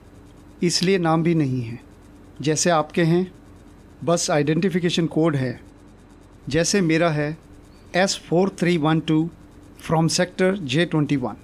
इसलिए 0.63 0.97
नाम 0.97 1.23
भी 1.23 1.35
नहीं 1.35 1.61
है। 1.61 1.79
जैसे 2.41 2.69
आपके 2.69 3.03
हैं, 3.03 3.31
बस 4.03 4.29
आइडेंटिफिकेशन 4.31 5.05
कोड 5.07 5.35
है। 5.35 5.59
जैसे 6.49 6.81
मेरा 6.81 7.09
है 7.09 7.37
S 7.95 8.19
four 8.27 8.55
three 8.59 8.77
one 8.77 8.99
two 8.99 9.29
from 9.79 10.07
sector 10.09 10.57
J 10.57 10.85
twenty 10.85 11.15
one 11.15 11.37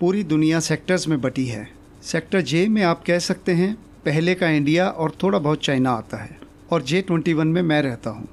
पूरी 0.00 0.22
दुनिया 0.24 0.60
सेक्टर्स 0.60 1.08
में 1.08 1.20
बटी 1.20 1.46
है। 1.46 1.68
सेक्टर 2.02 2.40
जे 2.42 2.66
में 2.68 2.82
आप 2.82 3.02
कह 3.06 3.18
सकते 3.20 3.52
हैं, 3.52 3.74
पहले 4.04 4.34
का 4.34 4.48
इंडिया 4.48 4.88
और 4.88 5.16
थोड़ा 5.22 5.38
बहुत 5.38 5.64
चाइना 5.64 5.90
आता 5.92 6.16
है, 6.16 6.38
और 6.72 6.82
जे 6.82 7.02
ट्वेंटी 7.02 7.32
वन 7.32 7.48
में 7.48 7.62
मैं 7.62 7.82
रहता 7.82 8.10
हूँ। 8.10 8.28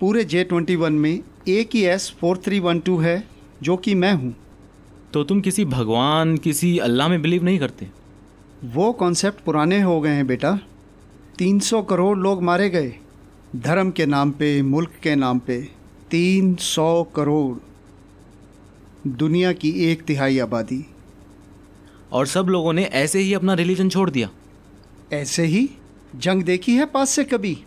पूरे 0.00 0.24
जे 0.24 0.42
ट्वेंटी 0.44 0.76
वन 0.76 0.92
में 0.92 1.20
एक 1.48 1.70
ही 1.74 1.82
S 1.84 2.10
four 2.20 2.38
three 2.38 2.58
one 2.60 2.80
two 2.80 2.96
है 2.96 3.24
जो 3.62 3.76
कि 3.76 3.94
मैं 3.94 4.12
हूँ। 4.12 4.34
तो 5.12 5.24
तुम 5.24 5.40
किसी 5.40 5.64
भगवान 5.64 6.36
किसी 6.36 6.78
अल्लाह 6.78 7.08
में 7.08 7.22
बिलीव 7.22 7.44
नहीं 7.44 7.58
करते? 7.58 7.88
वो 8.64 8.92
कॉन्सेप्ट 8.92 9.40
पुराने 9.40 9.80
हो 9.80 10.00
गए 10.00 10.10
हैं 10.10 10.26
बेटा। 10.26 10.58
तीन 11.38 11.58
सौ 11.60 11.82
करोड़ 11.82 12.18
लोग 12.18 12.42
मारे 12.42 12.70
गए 12.70 12.94
धर्म 13.56 13.90
के 13.90 14.06
नाम 14.06 14.30
पे 14.30 14.62
मुल्क 14.62 14.90
के 15.02 15.14
नाम 15.14 15.38
पे। 15.38 15.60
तीन 16.10 16.54
सौ 16.54 17.02
करोड़। 17.16 17.56
दुनिया 19.08 19.52
की 19.52 19.70
एक 19.70 20.02
तिहाई 20.02 20.38
आबादी। 20.38 20.84
और 22.12 22.26
सब 22.26 22.46
लोगों 22.46 22.72
ने 22.72 22.84
ऐसे 22.84 23.18
ही 23.18 23.34
अपना 23.34 23.54
रिलीजन 23.54 23.88
छोड़ 23.88 24.10
दिया। 24.10 24.30
ऐसे 25.12 25.44
ही 25.44 25.70
जंग 26.16 26.42
देखी 26.42 26.74
है 26.74 26.86
पास 26.86 27.10
से 27.10 27.24
कभी? 27.24 27.58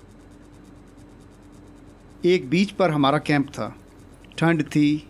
एक 2.26 2.50
बीच 2.50 2.72
पर 2.72 2.92
हमारा 2.92 3.18
कैंप 3.18 3.48
था। 3.48 3.76
ठंड 4.38 4.64
थी। 4.64 5.10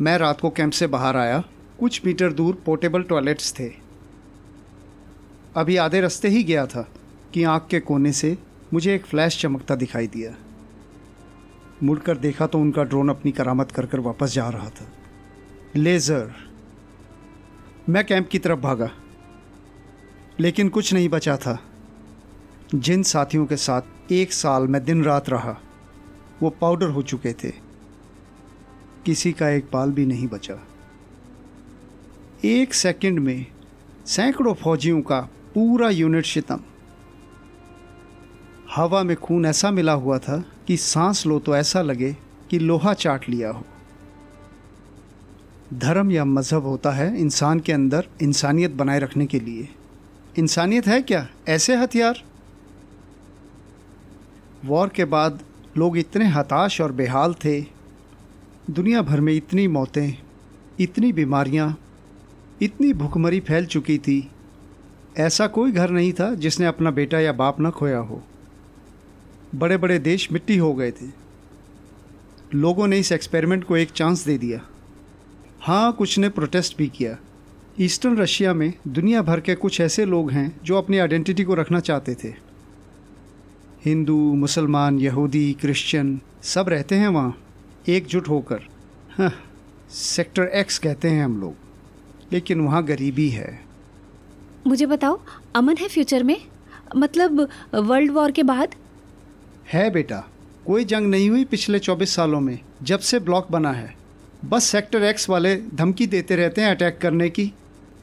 मैं 0.00 0.18
रात 0.18 0.40
को 0.40 0.50
कैंप 0.50 0.72
से 0.72 0.86
बाहर 0.86 1.16
आया। 1.16 1.44
कुछ 1.80 2.06
मीटर 2.06 2.32
दूर 2.32 2.62
पोर्टेबल 2.66 3.02
टॉयलेट्स 3.02 3.52
थे। 3.58 3.70
अभी 5.56 5.76
आधे 5.76 6.00
रास्ते 6.00 6.28
ही 6.28 6.44
गया 6.44 6.66
था 6.66 6.88
कि 7.34 7.44
आँख 7.44 7.66
के 7.70 7.80
कोने 7.80 8.12
से 8.12 8.38
मुझे 8.74 8.94
एक 8.94 9.04
फ्लैश 9.04 9.40
चमकता 9.40 9.74
दिखाई 9.74 10.06
दिया। 10.06 10.34
मुड़कर 11.82 12.16
देखा 12.16 12.46
तो 12.46 12.58
उनका 12.58 12.84
ड्रोन 12.84 13.08
अपनी 13.08 13.32
करामत 13.32 13.70
कर 13.70 13.86
कर 13.86 14.00
वापस 14.00 14.34
जा 14.34 14.48
रहा 14.48 14.68
था। 14.68 14.88
लेज़र। 15.76 16.32
मैं 17.88 18.06
कैंप 18.06 18.28
की 18.28 18.38
तरफ़ 18.38 18.60
भागा। 18.60 18.90
लेकिन 20.40 20.68
कुछ 20.68 20.94
नहीं 20.94 21.08
बचा 21.08 21.36
था। 21.36 21.62
जिन 22.74 23.02
साथियों 23.02 23.46
के 23.46 23.56
साथ 23.56 24.12
एक 24.12 24.32
साल 24.32 24.66
में 24.66 24.84
दिन 24.84 25.04
रात 25.04 25.28
रहा 25.28 25.60
वो 26.42 26.50
पाउडर 26.50 26.88
हो 26.88 27.02
चुके 27.02 27.32
थे। 27.32 27.52
किसी 29.06 29.32
का 29.32 29.48
एक 29.48 29.66
बाल 29.72 29.90
भी 29.90 30.06
नहीं 30.06 30.28
बचा। 30.28 30.54
एक 32.44 32.74
सेकंड 32.74 33.18
में 33.18 33.46
सैकड़ों 34.06 34.54
फौजियों 34.54 35.02
का 35.02 35.20
पूरा 35.54 35.90
यूनिट 35.90 36.24
शितम। 36.24 36.60
हवा 38.74 39.02
में 39.02 39.16
खून 39.16 39.46
ऐसा 39.46 39.70
मिला 39.70 39.92
हुआ 39.92 40.18
था 40.18 40.44
कि 40.66 40.76
सांस 40.76 41.26
लो 41.26 41.38
तो 41.38 41.56
ऐसा 41.56 41.82
लगे 41.82 42.16
कि 42.50 42.58
लोहा 42.58 42.94
चाट 42.94 43.28
लिया 43.28 43.50
हो। 43.50 43.64
धर्म 45.74 46.10
या 46.10 46.24
मज़हब 46.24 46.62
होता 46.62 46.90
है 46.90 47.20
इंसान 47.20 47.60
के 47.60 47.72
अंदर 47.72 48.08
इंसानियत 48.22 48.70
बनाए 48.70 48.98
रखने 48.98 49.26
के 49.26 49.40
लिए। 49.40 49.68
इंसानियत 50.38 50.86
है 50.86 51.02
क्या? 51.02 51.28
ऐसे 51.48 51.76
हथियार? 51.76 52.24
वॉर 54.64 54.88
के 54.88 55.04
बाद 55.04 55.40
लोग 55.76 55.98
इतने 55.98 56.26
हताश 56.26 56.80
और 56.80 56.92
बेहाल 56.92 57.34
थे। 57.34 57.60
दुनिया 58.70 59.02
भर 59.02 59.20
में 59.20 59.32
इतनी 59.32 59.66
मौतें 59.68 60.12
इतनी 60.80 61.12
बीमारियाँ, 61.12 61.78
इतनी 62.62 62.92
भुखमरी 62.92 63.40
फैल 63.40 63.66
चुकी 63.66 63.98
थी। 63.98 64.30
ऐसा 65.16 65.46
कोई 65.46 65.72
घर 65.72 65.90
नहीं 65.90 66.12
था 66.12 66.34
जिसने 66.34 66.66
अपना 66.66 66.90
बेटा 66.90 67.20
या 67.20 67.32
बाप 67.32 67.60
न 67.60 67.70
खोया 67.70 67.98
हो। 67.98 68.22
बड़े 69.54 69.76
बड़े 69.76 69.98
देश 69.98 70.28
मिट्टी 70.32 70.56
हो 70.56 70.72
गए 70.74 70.90
थे। 70.90 71.06
लोगों 72.54 72.86
ने 72.86 72.98
इस 72.98 73.12
एक्सपेरिमेंट 73.12 73.64
को 73.64 73.76
एक 73.76 73.90
चांस 73.90 74.24
दे 74.24 74.38
दिया। 74.38 74.60
हाँ 75.60 75.92
कुछ 75.92 76.18
ने 76.18 76.28
प्रोटेस्ट 76.28 76.76
भी 76.78 76.88
किया। 76.88 77.16
ईस्टर्न 77.80 78.16
रशिया 78.16 78.54
में 78.54 78.72
दुनिया 78.88 79.22
भर 79.22 79.40
के 79.40 79.54
कुछ 79.54 79.80
ऐसे 79.80 80.04
लोग 80.04 80.30
हैं 80.30 80.60
जो 80.64 80.78
अपनी 80.78 80.98
आइडेंटिटी 80.98 81.44
को 81.44 81.54
रखना 81.54 81.80
चाहते 81.80 82.14
थे। 82.14 82.51
हिंदू 83.84 84.34
मुसलमान 84.34 84.98
यहूदी 84.98 85.52
क्रिश्चियन 85.52 86.20
सब 86.42 86.68
रहते 86.68 86.94
हैं 86.94 87.08
वहाँ 87.08 87.42
एकजुट 87.88 88.28
होकर। 88.28 88.60
हाँ 89.18 89.32
सेक्टर 89.90 90.42
एक्स 90.42 90.78
कहते 90.78 91.08
हैं 91.08 91.24
हम 91.24 91.40
लोग 91.40 91.54
लेकिन 92.32 92.60
वहाँ 92.60 92.84
गरीबी 92.84 93.28
है। 93.28 93.60
मुझे 94.66 94.86
बताओ 94.86 95.20
अमन 95.54 95.76
है 95.76 95.88
फ्यूचर 95.88 96.22
में? 96.22 96.40
मतलब 96.96 97.48
वर्ल्ड 97.74 98.12
वॉर 98.12 98.30
के 98.30 98.42
बाद? 98.42 98.74
है 99.72 99.90
बेटा 99.90 100.28
कोई 100.66 100.84
जंग 100.84 101.06
नहीं 101.06 101.30
हुई 101.30 101.44
पिछले 101.44 101.78
24 101.78 102.14
सालों 102.14 102.40
में 102.40 102.58
जब 102.82 102.98
से 102.98 103.18
ब्लॉक 103.18 103.50
बना 103.50 103.72
है। 103.72 103.94
बस 104.44 104.64
सेक्टर 104.64 105.02
एक्स 105.02 105.28
वाले 105.28 105.56
धमकी 105.56 106.06
देते 106.06 106.36
रहते 106.36 106.60
हैं 106.60 106.70
अटैक 106.70 106.98
करने 107.02 107.30
की। 107.30 107.52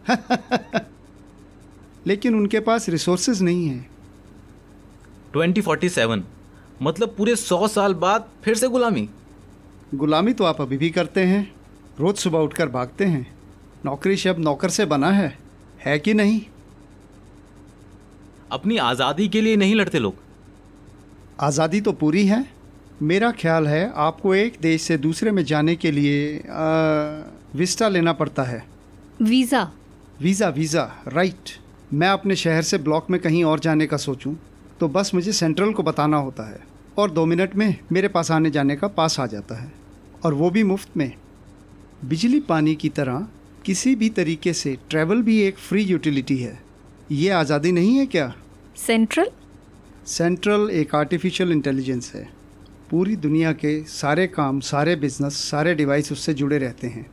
लेकिन 2.07 2.35
उनके 2.35 2.59
पास 2.59 2.89
रिसोर्सेज 2.89 3.41
नहीं 3.41 3.67
है। 3.67 3.88
Twenty 5.33 5.61
forty 5.61 5.89
seven. 5.89 6.23
मतलब 6.81 7.13
पूरे 7.17 7.35
सौ 7.35 7.67
साल 7.67 7.93
बाद 7.95 8.29
फिर 8.43 8.55
से 8.55 8.67
गुलामी। 8.67 9.07
गुलामी 9.95 10.33
तो 10.33 10.43
आप 10.43 10.61
अभी 10.61 10.77
भी 10.77 10.89
करते 10.89 11.21
हैं। 11.23 11.41
रोज 11.99 12.15
सुबह 12.17 12.39
उठकर 12.39 12.69
भागते 12.69 13.05
हैं। 13.05 13.25
नौकरी 13.85 14.15
शब्द 14.17 14.39
नौकर 14.39 14.69
से 14.69 14.85
बना 14.85 15.11
है। 15.11 15.37
है 15.85 15.97
कि 15.99 16.13
नहीं? 16.13 16.41
अपनी 18.51 18.77
आज़ादी 18.79 19.27
के 19.27 19.41
लिए 19.41 19.55
नहीं 19.55 19.75
लड़ते 19.75 19.99
लोग। 19.99 20.15
आज़ादी 21.39 21.81
तो 21.81 21.91
पूरी 21.93 22.25
है। 22.27 22.45
मेरा 23.01 23.31
ख्याल 23.31 23.67
है 23.67 23.91
आपको 23.97 24.33
एक 24.35 24.57
देश 24.61 24.81
से 24.81 24.97
दूसरे 24.97 25.31
में 25.31 25.43
जाने 25.45 25.75
के 25.75 25.91
लिए 25.91 26.43
विस्टा 27.55 27.87
लेना 27.89 28.13
पड़ता 28.13 28.43
है। 28.43 28.63
वीज़ा। 29.21 29.69
Visa 30.21 30.49
visa 30.49 30.83
right. 31.07 31.49
मैं 31.93 32.07
अपने 32.09 32.35
शहर 32.35 32.61
से 32.61 32.77
ब्लॉक 32.77 33.09
में 33.09 33.19
कहीं 33.21 33.43
और 33.43 33.59
जाने 33.59 33.87
का 33.87 33.97
सोचूं। 33.97 34.33
तो 34.79 34.87
बस 34.87 35.13
मुझे 35.13 35.31
सेंट्रल 35.33 35.71
को 35.73 35.83
बताना 35.83 36.17
होता 36.17 36.43
है 36.49 36.59
और 36.97 37.11
दो 37.11 37.25
मिनट 37.25 37.55
में 37.55 37.75
मेरे 37.91 38.07
पास 38.07 38.31
आने 38.31 38.49
जाने 38.49 38.75
का 38.75 38.87
पास 38.87 39.19
आ 39.19 39.25
जाता 39.25 39.55
है। 39.55 39.71
और 40.25 40.33
वो 40.33 40.49
भी 40.49 40.63
मुफ़्त 40.63 40.97
में। 40.97 41.11
बिजली 42.05 42.39
पानी 42.39 42.75
की 42.75 42.89
तरह 42.89 43.27
किसी 43.65 43.95
भी 43.95 44.09
तरीके 44.09 44.53
से 44.53 44.77
ट्रैवल 44.89 45.21
भी 45.21 45.39
एक 45.41 45.57
फ्री 45.57 45.83
यूटिलिटी 45.83 46.37
है। 46.37 46.57
ये 47.11 47.29
आज़ादी 47.29 47.71
नहीं 47.71 47.95
है 47.97 48.05
क्या? 48.05 48.33
सेंट्रल? 48.77 49.29
सेंट्रल 50.07 50.69
एक 50.71 50.95
आर्टिफिशियल 50.95 51.51
इंटेलिजेंस 51.51 52.11
है। 52.15 52.27
पूरी 52.91 53.15
दुनिया 53.15 53.51
के 53.53 53.81
सारे 53.83 54.27
काम 54.27 54.59
सारे 54.59 54.95
बिज़नेस 54.95 55.33
सारे 55.49 55.75
डिवाइस 55.75 56.11
उससे 56.11 56.33
जुड़े 56.33 56.57
रहते 56.57 56.87
हैं। 56.87 57.05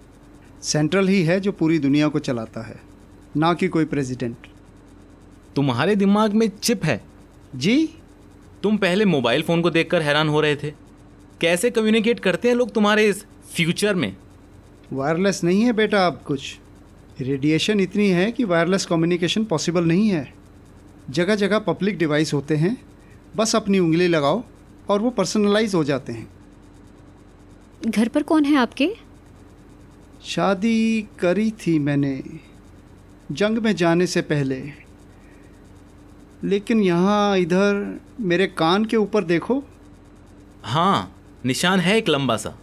सेंट्रल 0.62 1.08
ही 1.08 1.22
है 1.22 1.40
जो 1.40 1.52
पूरी 1.52 1.78
दुनिया 1.78 2.08
को 2.08 2.18
चलाता 2.18 2.60
है 2.60 2.80
ना 3.36 3.52
कि 3.54 3.68
कोई 3.68 3.84
प्रेसिडेंट 3.84 4.46
तुम्हारे 5.56 5.96
दिमाग 5.96 6.34
में 6.34 6.48
चिप 6.62 6.84
है। 6.84 7.00
जी? 7.56 7.88
तुम 8.62 8.76
पहले 8.76 9.04
मोबाइल 9.04 9.42
फ़ोन 9.42 9.62
को 9.62 9.70
देखकर 9.70 10.02
हैरान 10.02 10.28
हो 10.28 10.40
रहे 10.40 10.56
थे। 10.56 10.70
कैसे 11.40 11.70
कम्युनिकेट 11.70 12.20
करते 12.20 12.48
हैं 12.48 12.54
लोग 12.54 12.72
तुम्हारे 12.72 13.06
इस 13.06 13.26
फ्यूचर 13.54 13.94
में? 13.94 14.16
वायरलेस 14.92 15.44
नहीं 15.44 15.62
है 15.62 15.72
बेटा 15.72 16.06
अब 16.06 16.22
कुछ। 16.26 16.58
रेडिएशन 17.20 17.80
इतनी 17.80 18.08
है 18.08 18.32
कि 18.32 18.44
वायरलेस 18.44 18.86
कम्युनिकेशन 18.86 19.44
पॉसिबल 19.44 19.84
नहीं 19.84 20.08
है। 20.08 20.34
जगह 21.10 21.34
जगह 21.34 21.58
पब्लिक 21.58 21.98
डिवाइस 21.98 22.34
होते 22.34 22.56
हैं। 22.56 22.82
बस 23.36 23.56
अपनी 23.56 23.78
उंगली 23.78 24.08
लगाओ 24.08 24.44
और 24.88 25.00
वो 25.00 25.10
पर्सनलाइज 25.10 25.74
हो 25.74 25.84
जाते 25.84 26.12
हैं। 26.12 26.28
घर 27.86 28.08
पर 28.08 28.22
कौन 28.22 28.44
है 28.44 28.56
आपके? 28.56 28.94
शादी 30.24 31.02
करी 31.02 31.50
थी 31.50 31.78
मैंने। 31.78 32.22
जंग 33.32 33.58
में 33.58 33.76
जाने 33.76 34.06
से 34.06 34.20
पहले। 34.20 34.85
लेकिन 36.46 36.80
यहाँ 36.80 37.38
इधर 37.38 38.00
मेरे 38.20 38.46
कान 38.46 38.84
के 38.84 38.96
ऊपर 38.96 39.24
देखो। 39.24 39.64
हाँ 40.62 41.16
निशान 41.44 41.80
है 41.80 41.98
एक 41.98 42.08
लंबा 42.08 42.36
सा। 42.36 42.58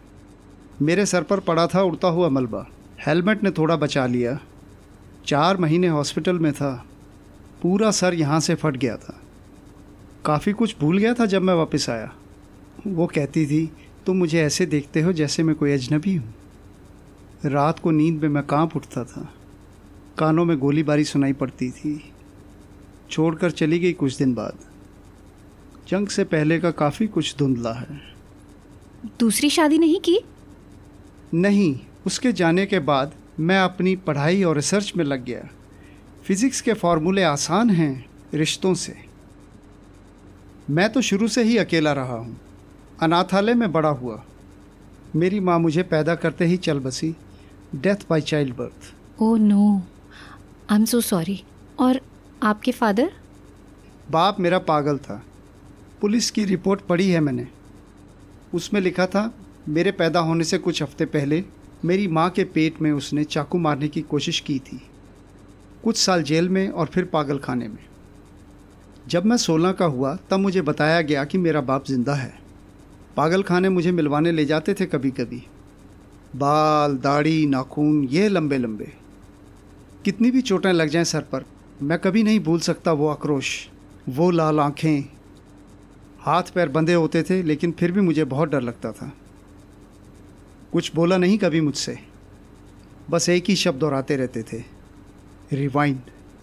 मेरे 0.81 1.05
सर 1.05 1.23
पर 1.23 1.39
पड़ा 1.39 1.67
था 1.67 1.81
उड़ता 1.81 2.07
हुआ 2.07 2.29
मलबा। 2.29 2.67
हेलमेट 3.07 3.43
ने 3.43 3.51
थोड़ा 3.51 3.75
बचा 3.75 4.05
लिया। 4.05 4.39
चार 5.25 5.57
महीने 5.57 5.87
हॉस्पिटल 5.87 6.39
में 6.39 6.53
था। 6.53 6.85
पूरा 7.61 7.91
सर 7.91 8.13
यहाँ 8.13 8.39
से 8.39 8.55
फट 8.55 8.77
गया 8.77 8.97
था। 8.97 9.19
काफ़ी 10.25 10.53
कुछ 10.53 10.75
भूल 10.79 10.97
गया 10.97 11.13
था 11.13 11.25
जब 11.25 11.41
मैं 11.41 11.53
वापस 11.53 11.89
आया। 11.89 12.13
वो 12.87 13.07
कहती 13.07 13.45
थी 13.45 13.71
तुम 14.05 14.17
मुझे 14.17 14.41
ऐसे 14.41 14.65
देखते 14.65 15.01
हो 15.01 15.13
जैसे 15.13 15.43
मैं 15.43 15.55
कोई 15.55 15.73
अजनबी 15.73 16.15
हूँ। 16.15 16.33
रात 17.45 17.79
को 17.79 17.91
नींद 17.91 18.21
में 18.21 18.29
मैं 18.29 18.43
काँप 18.43 18.75
उठता 18.75 19.03
था। 19.03 19.33
कानों 20.17 20.45
में 20.45 20.59
गोलीबारी 20.59 21.03
सुनाई 21.03 21.33
पड़ती 21.33 21.71
थी। 21.71 22.12
छोड़कर 23.13 23.51
चली 23.51 23.79
गई 23.79 23.93
कुछ 23.93 24.17
दिन 24.17 24.33
बाद। 24.33 24.59
जंग 25.89 26.07
से 26.07 26.23
पहले 26.23 26.59
का 26.59 26.71
काफ़ी 26.73 27.07
कुछ 27.07 27.35
धुंधला 27.37 27.73
है। 27.73 27.99
दूसरी 29.19 29.49
शादी 29.49 29.77
नहीं 29.77 29.99
की? 29.99 30.19
नहीं 31.33 31.79
उसके 32.05 32.31
जाने 32.33 32.65
के 32.65 32.79
बाद 32.81 33.13
मैं 33.39 33.59
अपनी 33.59 33.95
पढ़ाई 34.07 34.43
और 34.43 34.55
रिसर्च 34.55 34.91
में 34.97 35.03
लग 35.05 35.23
गया। 35.25 35.47
फिज़िक्स 36.23 36.61
के 36.61 36.73
फॉर्मूले 36.73 37.23
आसान 37.23 37.69
हैं 37.69 38.05
रिश्तों 38.33 38.73
से। 38.73 38.95
मैं 40.69 40.91
तो 40.93 41.01
शुरू 41.01 41.27
से 41.27 41.43
ही 41.43 41.57
अकेला 41.57 41.93
रहा 41.93 42.15
हूँ। 42.15 42.37
अनाथालय 43.01 43.53
में 43.53 43.71
बड़ा 43.71 43.89
हुआ। 43.89 44.23
मेरी 45.15 45.39
माँ 45.39 45.57
मुझे 45.59 45.83
पैदा 45.83 46.15
करते 46.15 46.45
ही 46.45 46.57
चल 46.57 46.79
बसी। 46.79 47.15
Death 47.75 48.05
by 48.09 48.21
child 48.21 48.55
birth 48.55 48.93
oh 49.21 49.35
no 49.37 49.81
I 50.69 50.77
am 50.77 50.85
so 50.85 51.01
sorry 51.01 51.43
और 51.79 51.99
आपके 52.43 52.71
फादर? 52.71 53.11
बाप 54.11 54.39
मेरा 54.39 54.59
पागल 54.59 54.97
था। 54.97 55.23
पुलिस 56.01 56.31
की 56.31 56.45
रिपोर्ट 56.45 56.81
पढ़ी 56.81 57.09
है 57.09 57.19
मैंने। 57.19 57.47
उसमें 58.53 58.81
लिखा 58.81 59.05
था, 59.05 59.33
मेरे 59.69 59.91
पैदा 59.91 60.19
होने 60.19 60.43
से 60.43 60.57
कुछ 60.57 60.81
हफ़्ते 60.83 61.05
पहले 61.05 61.43
मेरी 61.85 62.07
माँ 62.07 62.29
के 62.29 62.43
पेट 62.43 62.81
में 62.81 62.91
उसने 62.91 63.23
चाकू 63.23 63.57
मारने 63.57 63.87
की 63.87 64.01
कोशिश 64.01 64.39
की 64.39 64.59
थी। 64.59 64.81
कुछ 65.83 65.97
साल 65.97 66.23
जेल 66.23 66.49
में 66.49 66.69
और 66.69 66.85
फिर 66.85 67.05
पागल 67.05 67.37
खाने 67.37 67.67
में। 67.67 67.85
जब 69.07 69.25
मैं 69.25 69.37
सोलह 69.37 69.71
का 69.71 69.85
हुआ, 69.85 70.15
तब 70.15 70.39
मुझे 70.39 70.61
बताया 70.61 71.01
गया 71.01 71.23
कि 71.23 71.37
मेरा 71.37 71.61
बाप 71.61 71.85
ज़िंदा 71.85 72.13
है। 72.13 72.33
पागल 73.15 73.43
खाने 73.43 73.69
मुझे 73.69 73.91
मिलवाने 73.91 74.31
ले 74.31 74.45
जाते 74.45 74.73
थे 74.73 74.85
कभी 74.85 75.11
कभी 75.11 75.43
बाल, 76.35 76.97
दाढ़ी, 76.97 77.45
नाखून, 77.45 78.03
ये 78.03 78.27
लंबे 78.29 78.57
लंबे 78.57 78.93
कितनी 80.05 80.31
भी 80.31 80.41
चोटें 80.41 80.71
लग 80.73 80.87
जाएँ 80.87 81.05
सर 81.05 81.21
पर 81.21 81.45
मैं 81.83 81.99
कभी 81.99 82.23
नहीं 82.23 82.39
भूल 82.39 82.59
सकता 82.59 82.91
वो 82.91 83.07
आक्रोश, 83.07 83.69
वो 84.09 84.31
लाल 84.31 84.59
आँखें। 84.59 85.01
हाथ 86.19 86.43
पैर 86.43 86.69
बंधे 86.69 86.93
होते 86.93 87.23
थे, 87.23 87.43
लेकिन 87.43 87.71
फिर 87.71 87.91
भी 87.91 88.01
मुझे 88.01 88.23
बहुत 88.23 88.49
डर 88.49 88.61
लगता 88.61 88.91
था। 88.91 89.13
कुछ 90.71 90.95
बोला 90.95 91.17
नहीं 91.17 91.37
कभी 91.37 91.61
मुझसे। 91.61 91.99
बस 93.09 93.29
एक 93.29 93.43
ही 93.47 93.55
शब्द 93.55 93.79
दोहराते 93.79 94.15
रहते 94.15 94.43
थे। 94.43 94.63
रिवाइंड 95.53 95.99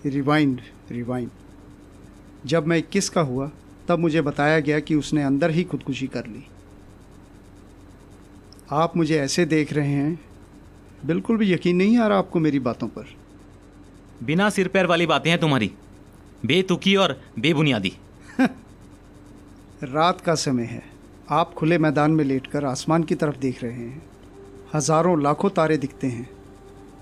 रिवाइंड 0.06 0.60
रिवाइंड 0.90 1.30
जब 2.46 2.66
मैं 2.66 2.78
इक्कीस 2.78 3.08
का 3.08 3.20
हुआ, 3.20 3.50
तब 3.88 3.98
मुझे 3.98 4.22
बताया 4.22 4.60
गया 4.60 4.80
कि 4.80 4.94
उसने 4.94 5.22
अंदर 5.22 5.50
ही 5.50 5.64
खुदकुशी 5.64 6.06
कर 6.06 6.26
ली। 6.26 6.46
आप 8.70 8.96
मुझे 8.96 9.20
ऐसे 9.20 9.44
देख 9.44 9.72
रहे 9.72 9.90
हैं? 9.90 10.20
बिल्कुल 11.06 11.36
भी 11.36 11.52
यकीन 11.52 11.76
नहीं 11.76 11.98
आ 11.98 12.06
रहा 12.06 12.18
आपको 12.18 12.38
मेरी 12.38 12.58
बातों 12.58 12.88
पर। 12.88 13.19
बिना 14.22 14.50
सिर 14.50 14.68
पैर 14.68 14.86
वाली 14.86 15.06
बातें 15.06 15.30
हैं 15.30 15.40
तुम्हारी। 15.40 15.72
बेतुकी 16.46 16.96
और 16.96 17.20
बेबुनियादी। 17.38 17.92
रात 19.84 20.20
का 20.20 20.34
समय 20.34 20.62
है। 20.62 20.82
आप 21.30 21.54
खुले 21.54 21.78
मैदान 21.78 22.10
में 22.10 22.24
लेटकर 22.24 22.64
आसमान 22.64 23.04
की 23.04 23.14
तरफ़ 23.14 23.36
देख 23.36 23.62
रहे 23.62 23.72
हैं। 23.72 24.02
हज़ारों 24.74 25.22
लाखों 25.22 25.50
तारे 25.50 25.76
दिखते 25.76 26.06
हैं। 26.06 26.30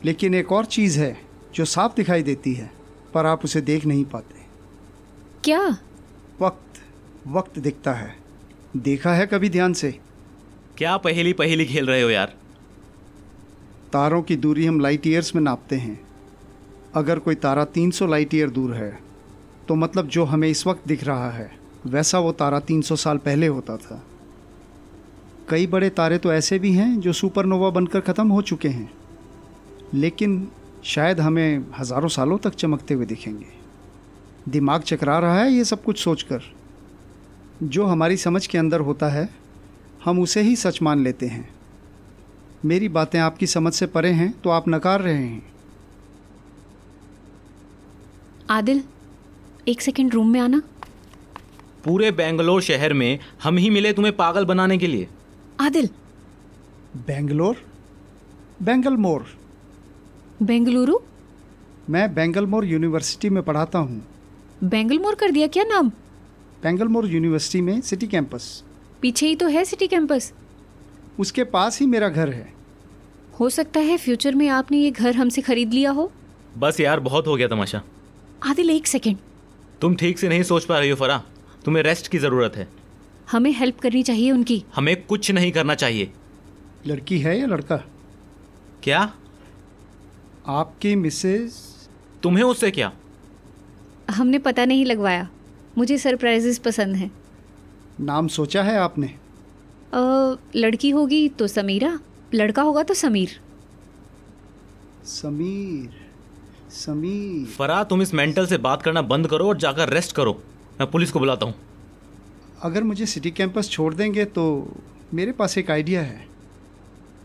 लेकिन 0.04 0.34
एक 0.34 0.52
और 0.52 0.64
चीज़ 0.64 1.00
है 1.00 1.20
जो 1.54 1.64
साफ़ 1.64 1.94
दिखाई 1.96 2.22
देती 2.22 2.54
है 2.54 2.70
पर 3.14 3.26
आप 3.26 3.44
उसे 3.44 3.60
देख 3.60 3.86
नहीं 3.86 4.04
पाते। 4.04 4.40
क्या? 5.44 5.78
वक्त 6.40 6.80
वक्त 7.26 7.58
दिखता 7.58 7.92
है। 7.92 8.16
देखा 8.76 9.14
है 9.14 9.26
कभी 9.26 9.48
ध्यान 9.48 9.72
से? 9.72 10.00
क्या 10.76 10.96
पहेली 10.96 11.32
पहेली 11.32 11.64
खेल 11.64 11.86
रहे 11.86 12.02
हो 12.02 12.10
यार? 12.10 12.34
तारों 13.92 14.22
की 14.22 14.36
दूरी 14.36 14.66
हम 14.66 14.80
लाइट 14.80 15.06
ईयर्स 15.06 15.34
में 15.34 15.42
नापते 15.42 15.76
हैं। 15.76 16.07
अगर 16.92 17.18
कोई 17.18 17.34
तारा 17.36 17.64
300 17.66 18.06
लाइट 18.06 18.34
ईयर 18.34 18.50
दूर 18.50 18.74
है 18.74 18.98
तो 19.68 19.74
मतलब 19.74 20.06
जो 20.08 20.24
हमें 20.24 20.48
इस 20.48 20.66
वक्त 20.66 20.86
दिख 20.88 21.04
रहा 21.04 21.30
है, 21.30 21.50
वैसा 21.86 22.18
वो 22.18 22.32
तारा 22.34 22.60
300 22.60 22.96
साल 22.96 23.18
पहले 23.18 23.46
होता 23.46 23.76
था। 23.76 24.02
कई 25.48 25.66
बड़े 25.66 25.88
तारे 25.90 26.18
तो 26.18 26.32
ऐसे 26.32 26.58
भी 26.58 26.72
हैं 26.72 27.00
जो 27.00 27.12
सुपरनोवा 27.12 27.70
बनकर 27.70 28.00
ख़त्म 28.00 28.28
हो 28.28 28.40
चुके 28.42 28.68
हैं, 28.68 28.90
लेकिन 29.94 30.48
शायद 30.84 31.20
हमें 31.20 31.64
हज़ारों 31.78 32.08
सालों 32.08 32.38
तक 32.38 32.54
चमकते 32.54 32.94
हुए 32.94 33.06
दिखेंगे। 33.06 33.46
दिमाग 34.48 34.82
चकरा 34.82 35.18
रहा 35.18 35.40
है 35.40 35.52
ये 35.52 35.64
सब 35.64 35.82
कुछ 35.82 35.98
सोचकर। 35.98 36.42
जो 37.64 37.84
हमारी 37.84 38.16
समझ 38.16 38.46
के 38.46 38.58
अंदर 38.58 38.80
होता 38.80 39.08
है, 39.08 39.28
हम 40.04 40.20
उसे 40.20 40.42
ही 40.42 40.56
सच 40.56 40.82
मान 40.82 41.04
लेते 41.04 41.26
हैं। 41.26 41.48
मेरी 42.64 42.88
बातें 42.90 43.18
आपकी 43.20 43.46
समझ 43.48 43.72
से 43.74 43.86
परे 43.88 44.10
हैं 44.12 44.32
तो 44.40 44.50
आप 44.50 44.68
नकार 44.68 45.00
रहे 45.00 45.14
हैं। 45.16 45.42
आदिल 48.50 48.82
एक 49.68 49.80
सेकंड 49.80 50.14
रूम 50.14 50.28
में 50.28 50.40
आना। 50.40 50.62
पूरे 51.84 52.10
बेंगलोर 52.10 52.62
शहर 52.62 52.92
में 52.92 53.18
हम 53.42 53.56
ही 53.56 53.70
मिले 53.70 53.92
तुम्हें 53.92 54.16
पागल 54.16 54.44
बनाने 54.44 54.78
के 54.78 54.86
लिए। 54.86 55.08
आदिल। 55.60 55.88
बेंगलोर? 56.96 57.56
बेंगलमोर। 58.62 59.26
बेंगलुरु? 60.42 60.98
मैं 61.90 62.14
बेंगलमोर 62.14 62.64
यूनिवर्सिटी 62.64 63.30
में 63.30 63.42
पढ़ाता 63.42 63.78
हूँ। 63.78 64.06
बेंगलमोर 64.64 65.14
कर 65.14 65.30
दिया 65.30 65.46
क्या 65.46 65.64
नाम? 65.64 65.88
बेंगलमोर 66.62 67.06
यूनिवर्सिटी 67.06 67.60
में 67.60 67.80
सिटी 67.80 68.06
कैंपस। 68.06 68.64
पीछे 69.00 69.26
ही 69.26 69.36
तो 69.36 69.48
है 69.48 69.64
सिटी 69.64 69.86
कैंपस। 69.86 70.32
उसके 71.18 71.44
पास 71.44 71.80
ही 71.80 71.86
मेरा 71.86 72.08
घर 72.08 72.28
है। 72.28 72.52
हो 73.40 73.50
सकता 73.50 73.80
है 73.80 73.96
फ्यूचर 73.96 74.34
में 74.34 74.48
आपने 74.48 74.78
ये 74.78 74.90
घर 74.90 75.16
हमसे 75.16 75.40
खरीद 75.40 75.72
लिया 75.72 75.90
हो। 75.90 76.12
बस 76.58 76.80
यार 76.80 77.00
बहुत 77.00 77.26
हो 77.26 77.36
गया 77.36 77.48
तमाशा। 77.48 77.82
आदिल 78.42 78.70
एक 78.70 78.86
सेकंड। 78.86 79.16
तुम 79.80 79.94
ठीक 79.94 80.18
से 80.18 80.28
नहीं 80.28 80.42
सोच 80.42 80.64
पा 80.64 80.78
रही 80.78 80.90
हो 80.90 80.96
फरा। 80.96 81.22
तुम्हें 81.64 81.82
रेस्ट 81.82 82.08
की 82.08 82.18
ज़रूरत 82.18 82.56
है। 82.56 82.68
हमें 83.30 83.52
हेल्प 83.52 83.78
करनी 83.78 84.02
चाहिए 84.02 84.32
उनकी। 84.32 84.64
हमें 84.74 85.06
कुछ 85.06 85.30
नहीं 85.30 85.52
करना 85.52 85.74
चाहिए। 85.74 86.12
लड़की 86.86 87.18
है 87.18 87.40
या 87.40 87.46
लड़का? 87.46 87.76
क्या? 88.82 89.14
आपकी 90.46 90.94
मिसेज 90.96 91.52
तुम्हें 92.22 92.44
उससे 92.44 92.70
क्या? 92.70 92.92
हमने 94.10 94.38
पता 94.38 94.64
नहीं 94.64 94.84
लगवाया। 94.86 95.28
मुझे 95.78 95.98
सरप्राइजेस 95.98 96.58
पसंद 96.58 96.96
हैं। 96.96 97.12
नाम 98.00 98.28
सोचा 98.28 98.62
है 98.62 98.78
आपने? 98.78 99.06
अ, 99.94 100.34
लड़की 100.56 100.90
होगी 100.90 101.28
तो 101.28 101.46
समीरा 101.46 102.00
लड़का 102.34 102.62
होगा 102.62 102.82
तो 102.82 102.94
समीर। 102.94 103.40
समीर। 105.04 106.07
समीर। 106.70 107.46
फरा 107.48 107.82
तुम 107.84 108.02
इस 108.02 108.12
मेंटल 108.14 108.46
से 108.46 108.56
बात 108.58 108.82
करना 108.82 109.02
बंद 109.02 109.26
करो 109.26 109.48
और 109.48 109.56
जाकर 109.56 109.88
रेस्ट 109.88 110.12
करो। 110.12 110.32
मैं 110.80 110.90
पुलिस 110.90 111.10
को 111.10 111.18
बुलाता 111.18 111.46
हूँ। 111.46 111.54
अगर 112.62 112.82
मुझे 112.82 113.06
सिटी 113.06 113.30
कैंपस 113.30 113.70
छोड़ 113.70 113.92
देंगे 113.94 114.24
तो 114.24 114.44
मेरे 115.14 115.32
पास 115.32 115.56
एक 115.58 115.70
आइडिया 115.70 116.02
है। 116.02 116.26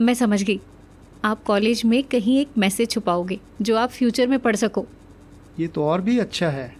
मैं 0.01 0.13
समझ 0.13 0.41
गई। 0.43 0.59
आप 1.25 1.43
कॉलेज 1.43 1.83
में 1.85 2.03
कहीं 2.03 2.39
एक 2.39 2.57
मैसेज 2.57 2.89
छुपाओगे 2.91 3.39
जो 3.61 3.75
आप 3.77 3.89
फ्यूचर 3.89 4.27
में 4.27 4.39
पढ़ 4.39 4.55
सको। 4.55 4.85
ये 5.59 5.67
तो 5.67 5.83
और 5.83 6.01
भी 6.01 6.17
अच्छा 6.19 6.49
है। 6.49 6.75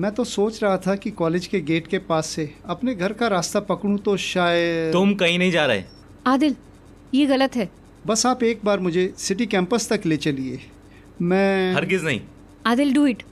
मैं 0.00 0.10
तो 0.12 0.24
सोच 0.24 0.62
रहा 0.62 0.76
था 0.76 0.94
कि 0.96 1.10
कॉलेज 1.10 1.46
के 1.46 1.60
गेट 1.60 1.86
के 1.86 1.98
पास 1.98 2.26
से 2.26 2.50
अपने 2.66 2.94
घर 2.94 3.12
का 3.12 3.28
रास्ता 3.28 3.60
पकड़ूं 3.60 3.96
तो 3.98 4.16
शायद 4.16 4.92
तुम 4.92 5.14
कहीं 5.14 5.38
नहीं 5.38 5.50
जा 5.52 5.66
रहे। 5.66 5.84
आदिल 6.26 6.56
ये 7.14 7.26
गलत 7.26 7.56
है। 7.56 7.68
बस 8.06 8.26
आप 8.26 8.42
एक 8.42 8.60
बार 8.64 8.80
मुझे 8.80 9.12
सिटी 9.18 9.46
कैंपस 9.46 9.88
तक 9.88 10.06
ले 10.06 10.16
चलिए। 10.16 10.60
मैं 11.22 11.74
हरगिज 11.74 12.04
नहीं। 12.04 12.20
आदिल 12.66 12.92
डू 12.94 13.06
इट 13.06 13.22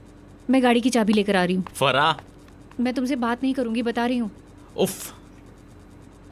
मैं 0.49 0.61
गाड़ी 0.63 0.81
की 0.81 0.89
चाबी 0.89 1.13
लेकर 1.13 1.35
आ 1.35 1.43
रही 1.43 1.55
हूँ। 1.55 1.65
फरा। 1.75 2.15
मैं 2.79 2.93
तुमसे 2.93 3.15
बात 3.15 3.43
नहीं 3.43 3.53
करूँगी 3.53 3.81
बता 3.83 4.05
रही 4.05 4.17
हूँ। 4.17 4.31
उफ। 4.77 5.13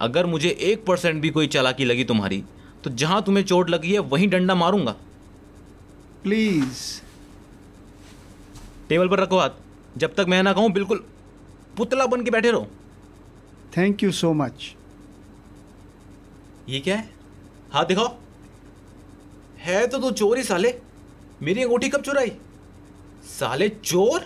अगर 0.01 0.25
मुझे 0.25 0.49
एक 0.49 0.85
परसेंट 0.85 1.21
भी 1.21 1.29
कोई 1.29 1.47
चालाकी 1.47 1.85
लगी 1.85 2.03
तुम्हारी 2.03 2.43
तो 2.83 2.89
जहाँ 2.91 3.21
तुम्हें 3.23 3.43
चोट 3.43 3.69
लगी 3.69 3.93
है 3.93 3.99
वहीं 3.99 4.27
डंडा 4.29 4.55
मारूँगा। 4.55 4.91
प्लीज़ 6.23 6.79
टेबल 8.89 9.07
पर 9.07 9.19
रखो 9.19 9.39
हाथ। 9.39 9.49
जब 9.97 10.13
तक 10.15 10.25
मैं 10.29 10.41
ना 10.43 10.53
कहूँ 10.53 10.71
बिल्कुल 10.71 11.03
पुतला 11.77 12.05
बन 12.05 12.23
के 12.23 12.31
बैठे 12.31 12.51
रहो। 12.51 12.67
थैंक 13.77 14.03
यू 14.03 14.11
सो 14.11 14.33
मच 14.33 14.73
ये 16.69 16.79
क्या 16.79 16.95
है? 16.97 17.09
हाथ 17.71 17.85
दिखाओ। 17.85 18.15
है 19.59 19.85
तो 19.87 19.99
तू 19.99 20.11
चोर 20.11 20.37
ही 20.37 20.43
साले। 20.43 20.69
मेरी 21.41 21.61
अंगूठी 21.63 21.87
कब 21.89 22.01
चुराई? 22.01 22.31
साले 23.27 23.67
चोर। 23.69 24.25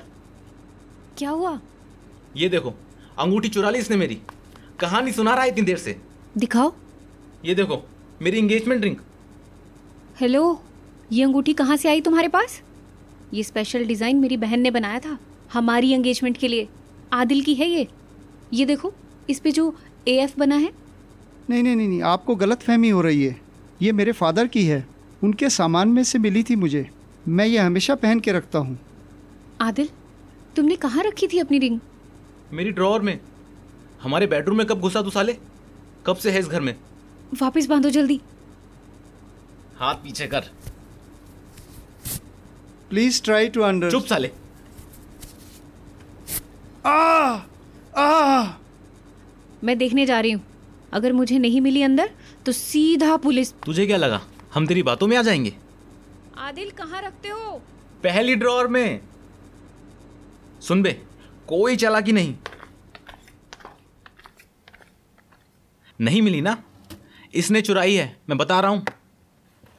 क्या 1.17 1.29
हुआ? 1.29 1.59
ये 2.37 2.47
देखो 2.49 2.73
अंगूठी 3.19 3.49
चुरा 3.49 3.69
ली 3.69 3.79
इसने 3.79 3.97
मेरी। 3.97 4.17
कहानी 4.79 5.11
सुना 5.11 5.33
रहा 5.33 5.43
है 5.43 5.49
इतनी 5.49 5.65
देर 5.65 5.77
से। 5.77 5.95
दिखाओ। 6.37 6.73
ये 7.45 7.55
देखो 7.55 7.81
मेरी 8.21 8.37
एंगेजमेंट 8.37 8.83
रिंग 8.83 8.95
हेलो 10.19 10.61
ये 11.11 11.23
अंगूठी 11.23 11.53
कहाँ 11.53 11.77
से 11.77 11.89
आई 11.89 12.01
तुम्हारे 12.01 12.27
पास? 12.27 12.61
ये 13.33 13.43
स्पेशल 13.43 13.85
डिज़ाइन 13.85 14.17
मेरी 14.17 14.37
बहन 14.37 14.59
ने 14.59 14.71
बनाया 14.71 14.99
था 14.99 15.17
हमारी 15.53 15.91
एंगेजमेंट 15.93 16.37
के 16.37 16.47
लिए। 16.47 16.67
आदिल 17.13 17.41
की 17.43 17.53
है 17.55 17.67
ये। 17.67 17.87
ये 18.53 18.65
देखो 18.65 18.93
इस 19.29 19.39
पे 19.39 19.51
जो 19.51 19.73
ए 20.07 20.17
एफ़ 20.23 20.37
बना 20.39 20.55
है। 20.55 20.71
नहीं 21.49 21.63
नहीं 21.63 21.75
नहीं 21.75 21.87
नहीं 21.87 22.01
आपको 22.03 22.35
गलत 22.35 22.63
फहमी 22.63 22.89
हो 22.89 23.01
रही 23.01 23.23
है। 23.23 23.39
ये 23.81 23.91
मेरे 23.91 24.11
फादर 24.13 24.47
की 24.47 24.65
है। 24.65 24.85
उनके 25.23 25.49
सामान 25.49 25.87
में 25.87 26.03
से 26.03 26.19
मिली 26.19 26.43
थी 26.43 26.55
मुझे। 26.55 26.89
मैं 27.27 27.45
ये 27.45 27.57
हमेशा 27.57 27.95
पहन 27.95 28.19
के 28.19 28.31
रखता 28.31 28.59
हूँ। 28.59 28.79
आदिल 29.61 29.89
तुमने 30.55 30.75
कहाँ 30.75 31.03
रखी 31.03 31.27
थी 31.27 31.39
अपनी 31.39 31.59
रिंग? 31.59 31.79
मेरी 32.53 32.71
ड्रॉअर 32.71 33.01
में। 33.01 33.19
हमारे 34.01 34.27
बेडरूम 34.27 34.57
में 34.57 34.67
कब 34.67 34.79
घुसा 34.79 35.01
तू 35.01 35.09
साले? 35.09 35.37
कब 36.05 36.15
से 36.15 36.31
है 36.31 36.39
इस 36.39 36.47
घर 36.47 36.61
में? 36.61 36.75
वापस 37.41 37.65
बांधो 37.65 37.89
जल्दी। 37.89 38.21
हाथ 39.77 39.95
पीछे 39.95 40.27
कर। 40.27 40.39
प्लीज़ 42.89 43.23
ट्राई 43.23 43.49
टू 43.49 43.61
अंडर 43.61 43.91
चुप 43.91 44.05
साले। 44.05 44.31
आ 46.85 47.39
आ। 47.97 48.53
मैं 49.63 49.77
देखने 49.77 50.05
जा 50.05 50.19
रही 50.19 50.31
हूँ। 50.31 50.41
अगर 50.93 51.13
मुझे 51.13 51.39
नहीं 51.39 51.61
मिली 51.61 51.81
अंदर 51.81 52.09
तो 52.45 52.51
सीधा 52.51 53.17
पुलिस 53.17 53.53
तुझे 53.53 53.85
क्या 53.85 53.97
लगा? 53.97 54.21
हम 54.53 54.67
तेरी 54.67 54.83
बातों 54.83 55.07
में 55.07 55.17
आ 55.17 55.21
जाएँगे। 55.21 55.55
आदिल 56.37 56.69
कहाँ 56.71 57.01
रखते 57.01 57.29
हो? 57.29 57.51
पहली 58.03 58.35
ड्रॉर 58.35 58.67
में। 58.67 59.01
सुन 60.61 60.81
बे 60.81 60.91
कोई 61.47 61.75
चालाकी 61.75 62.11
नहीं। 62.11 62.35
नहीं 66.01 66.21
मिली 66.21 66.41
ना? 66.41 66.57
इसने 67.33 67.61
चुराई 67.61 67.95
है 67.95 68.05
मैं 68.29 68.37
बता 68.37 68.59
रहा 68.59 68.71
हूँ। 68.71 68.85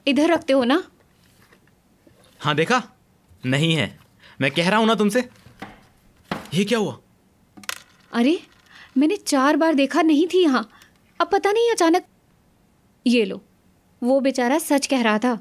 इधर 0.07 0.33
रखते 0.33 0.53
हो 0.53 0.65
ना? 0.65 0.83
हाँ 2.41 2.55
देखा? 2.55 2.83
नहीं 3.47 3.75
है। 3.75 3.99
मैं 4.41 4.51
कह 4.51 4.69
रहा 4.69 4.79
हूँ 4.79 4.87
ना 4.87 4.95
तुमसे। 4.95 5.29
ये 6.55 6.65
क्या 6.65 6.79
हुआ? 6.79 6.99
अरे 8.13 8.39
मैंने 8.97 9.17
चार 9.17 9.57
बार 9.57 9.75
देखा 9.75 10.03
नहीं 10.03 10.27
थी 10.27 10.43
यहाँ। 10.43 10.69
अब 11.21 11.29
पता 11.33 11.53
नहीं 11.53 11.71
अचानक 11.71 12.05
ये 13.07 13.25
लो 13.25 13.41
वो 14.03 14.21
बेचारा 14.21 14.59
सच 14.59 14.87
कह 14.87 15.03
रहा 15.03 15.19
था। 15.19 15.39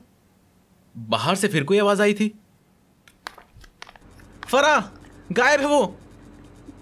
बाहर 0.98 1.36
से 1.36 1.48
फिर 1.48 1.64
कोई 1.64 1.80
आवाज़ 1.80 2.02
आई 2.02 2.14
थी? 2.14 2.28
फरा 4.48 4.92
गायब 5.32 5.60
है 5.60 5.68
वो। 5.68 5.86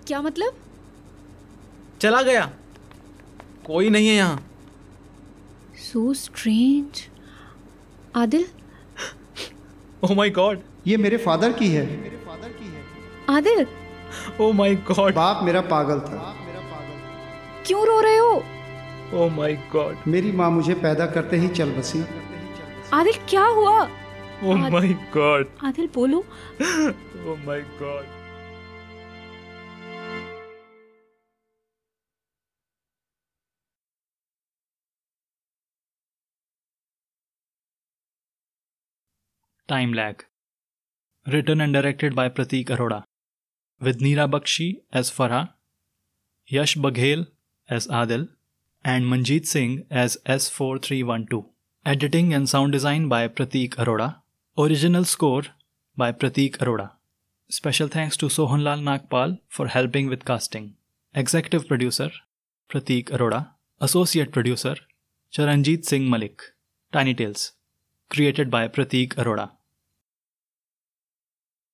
क्या 0.08 0.22
मतलब? 0.22 0.54
चला 2.02 2.22
गया। 2.22 2.46
कोई 3.66 3.90
नहीं 3.90 4.08
है 4.08 4.16
यहाँ। 4.16 4.50
So 5.78 6.14
strange 6.14 7.10
Adil? 8.16 8.46
Oh 10.04 10.14
my 10.14 10.30
god 10.30 10.60
ये 10.88 10.98
मेरे 10.98 11.18
फादर 11.18 11.54
की 11.54 11.68
है। 11.68 11.84
आदिल? 13.30 13.66
ओ 14.42 14.52
माय 14.52 14.76
गॉड 14.76 15.14
बाप 15.16 15.44
मेरा 15.44 15.62
पागल 15.62 16.00
था। 16.00 16.36
क्यों 17.66 17.86
रो 17.88 18.00
रहे 18.00 18.18
हो? 18.18 18.44
ओ 19.14 19.30
माय 19.30 19.54
गॉड 19.72 19.98
मेरी 20.08 20.32
माँ 20.32 20.52
मुझे 20.52 20.74
पैदा 20.74 21.06
करते 21.06 21.38
ही 21.38 21.48
चल 21.48 21.72
बसी। 21.72 22.04
आदिल 22.94 23.14
क्या 23.30 23.46
हुआ? 23.46 23.90
oh 24.44 24.58
Ad- 24.58 24.72
my 24.74 24.98
god. 25.12 25.48
Adil 25.70 25.88
bolo 25.92 26.26
oh 26.62 27.38
my 27.46 27.64
god. 27.80 28.06
Time 39.68 39.94
lag. 39.94 40.26
Written 41.26 41.62
and 41.62 41.74
directed 41.74 42.16
by 42.16 42.28
pratik 42.28 42.68
aroda 42.78 43.04
with 43.80 44.02
neera 44.02 44.30
bakshi 44.30 44.82
as 44.92 45.10
Farah, 45.10 45.54
yash 46.46 46.76
baghel 46.76 47.28
as 47.70 47.88
adil 47.88 48.28
and 48.84 49.06
manjeet 49.06 49.48
singh 49.48 49.86
as 49.90 50.18
s4312 50.26 51.46
editing 51.86 52.34
and 52.34 52.50
sound 52.50 52.74
design 52.74 53.08
by 53.08 53.28
pratik 53.28 53.76
aroda 53.86 54.23
Original 54.56 55.04
score 55.04 55.46
by 55.98 56.12
Pratik 56.12 56.58
Arora. 56.60 56.92
Special 57.50 57.88
thanks 57.88 58.16
to 58.18 58.28
Sohanlal 58.28 58.84
Nagpal 58.84 59.40
for 59.50 59.66
helping 59.66 60.08
with 60.08 60.26
casting. 60.26 60.76
Executive 61.16 61.68
producer 61.68 62.12
Pratik 62.70 63.06
Arora. 63.10 63.54
Associate 63.82 64.32
producer 64.32 64.76
Charanjit 65.36 65.86
Singh 65.86 66.08
Malik. 66.08 66.44
Tiny 66.92 67.16
Tales. 67.16 67.54
Created 68.12 68.52
by 68.52 68.68
Pratik 68.68 69.16
Arora. 69.16 69.54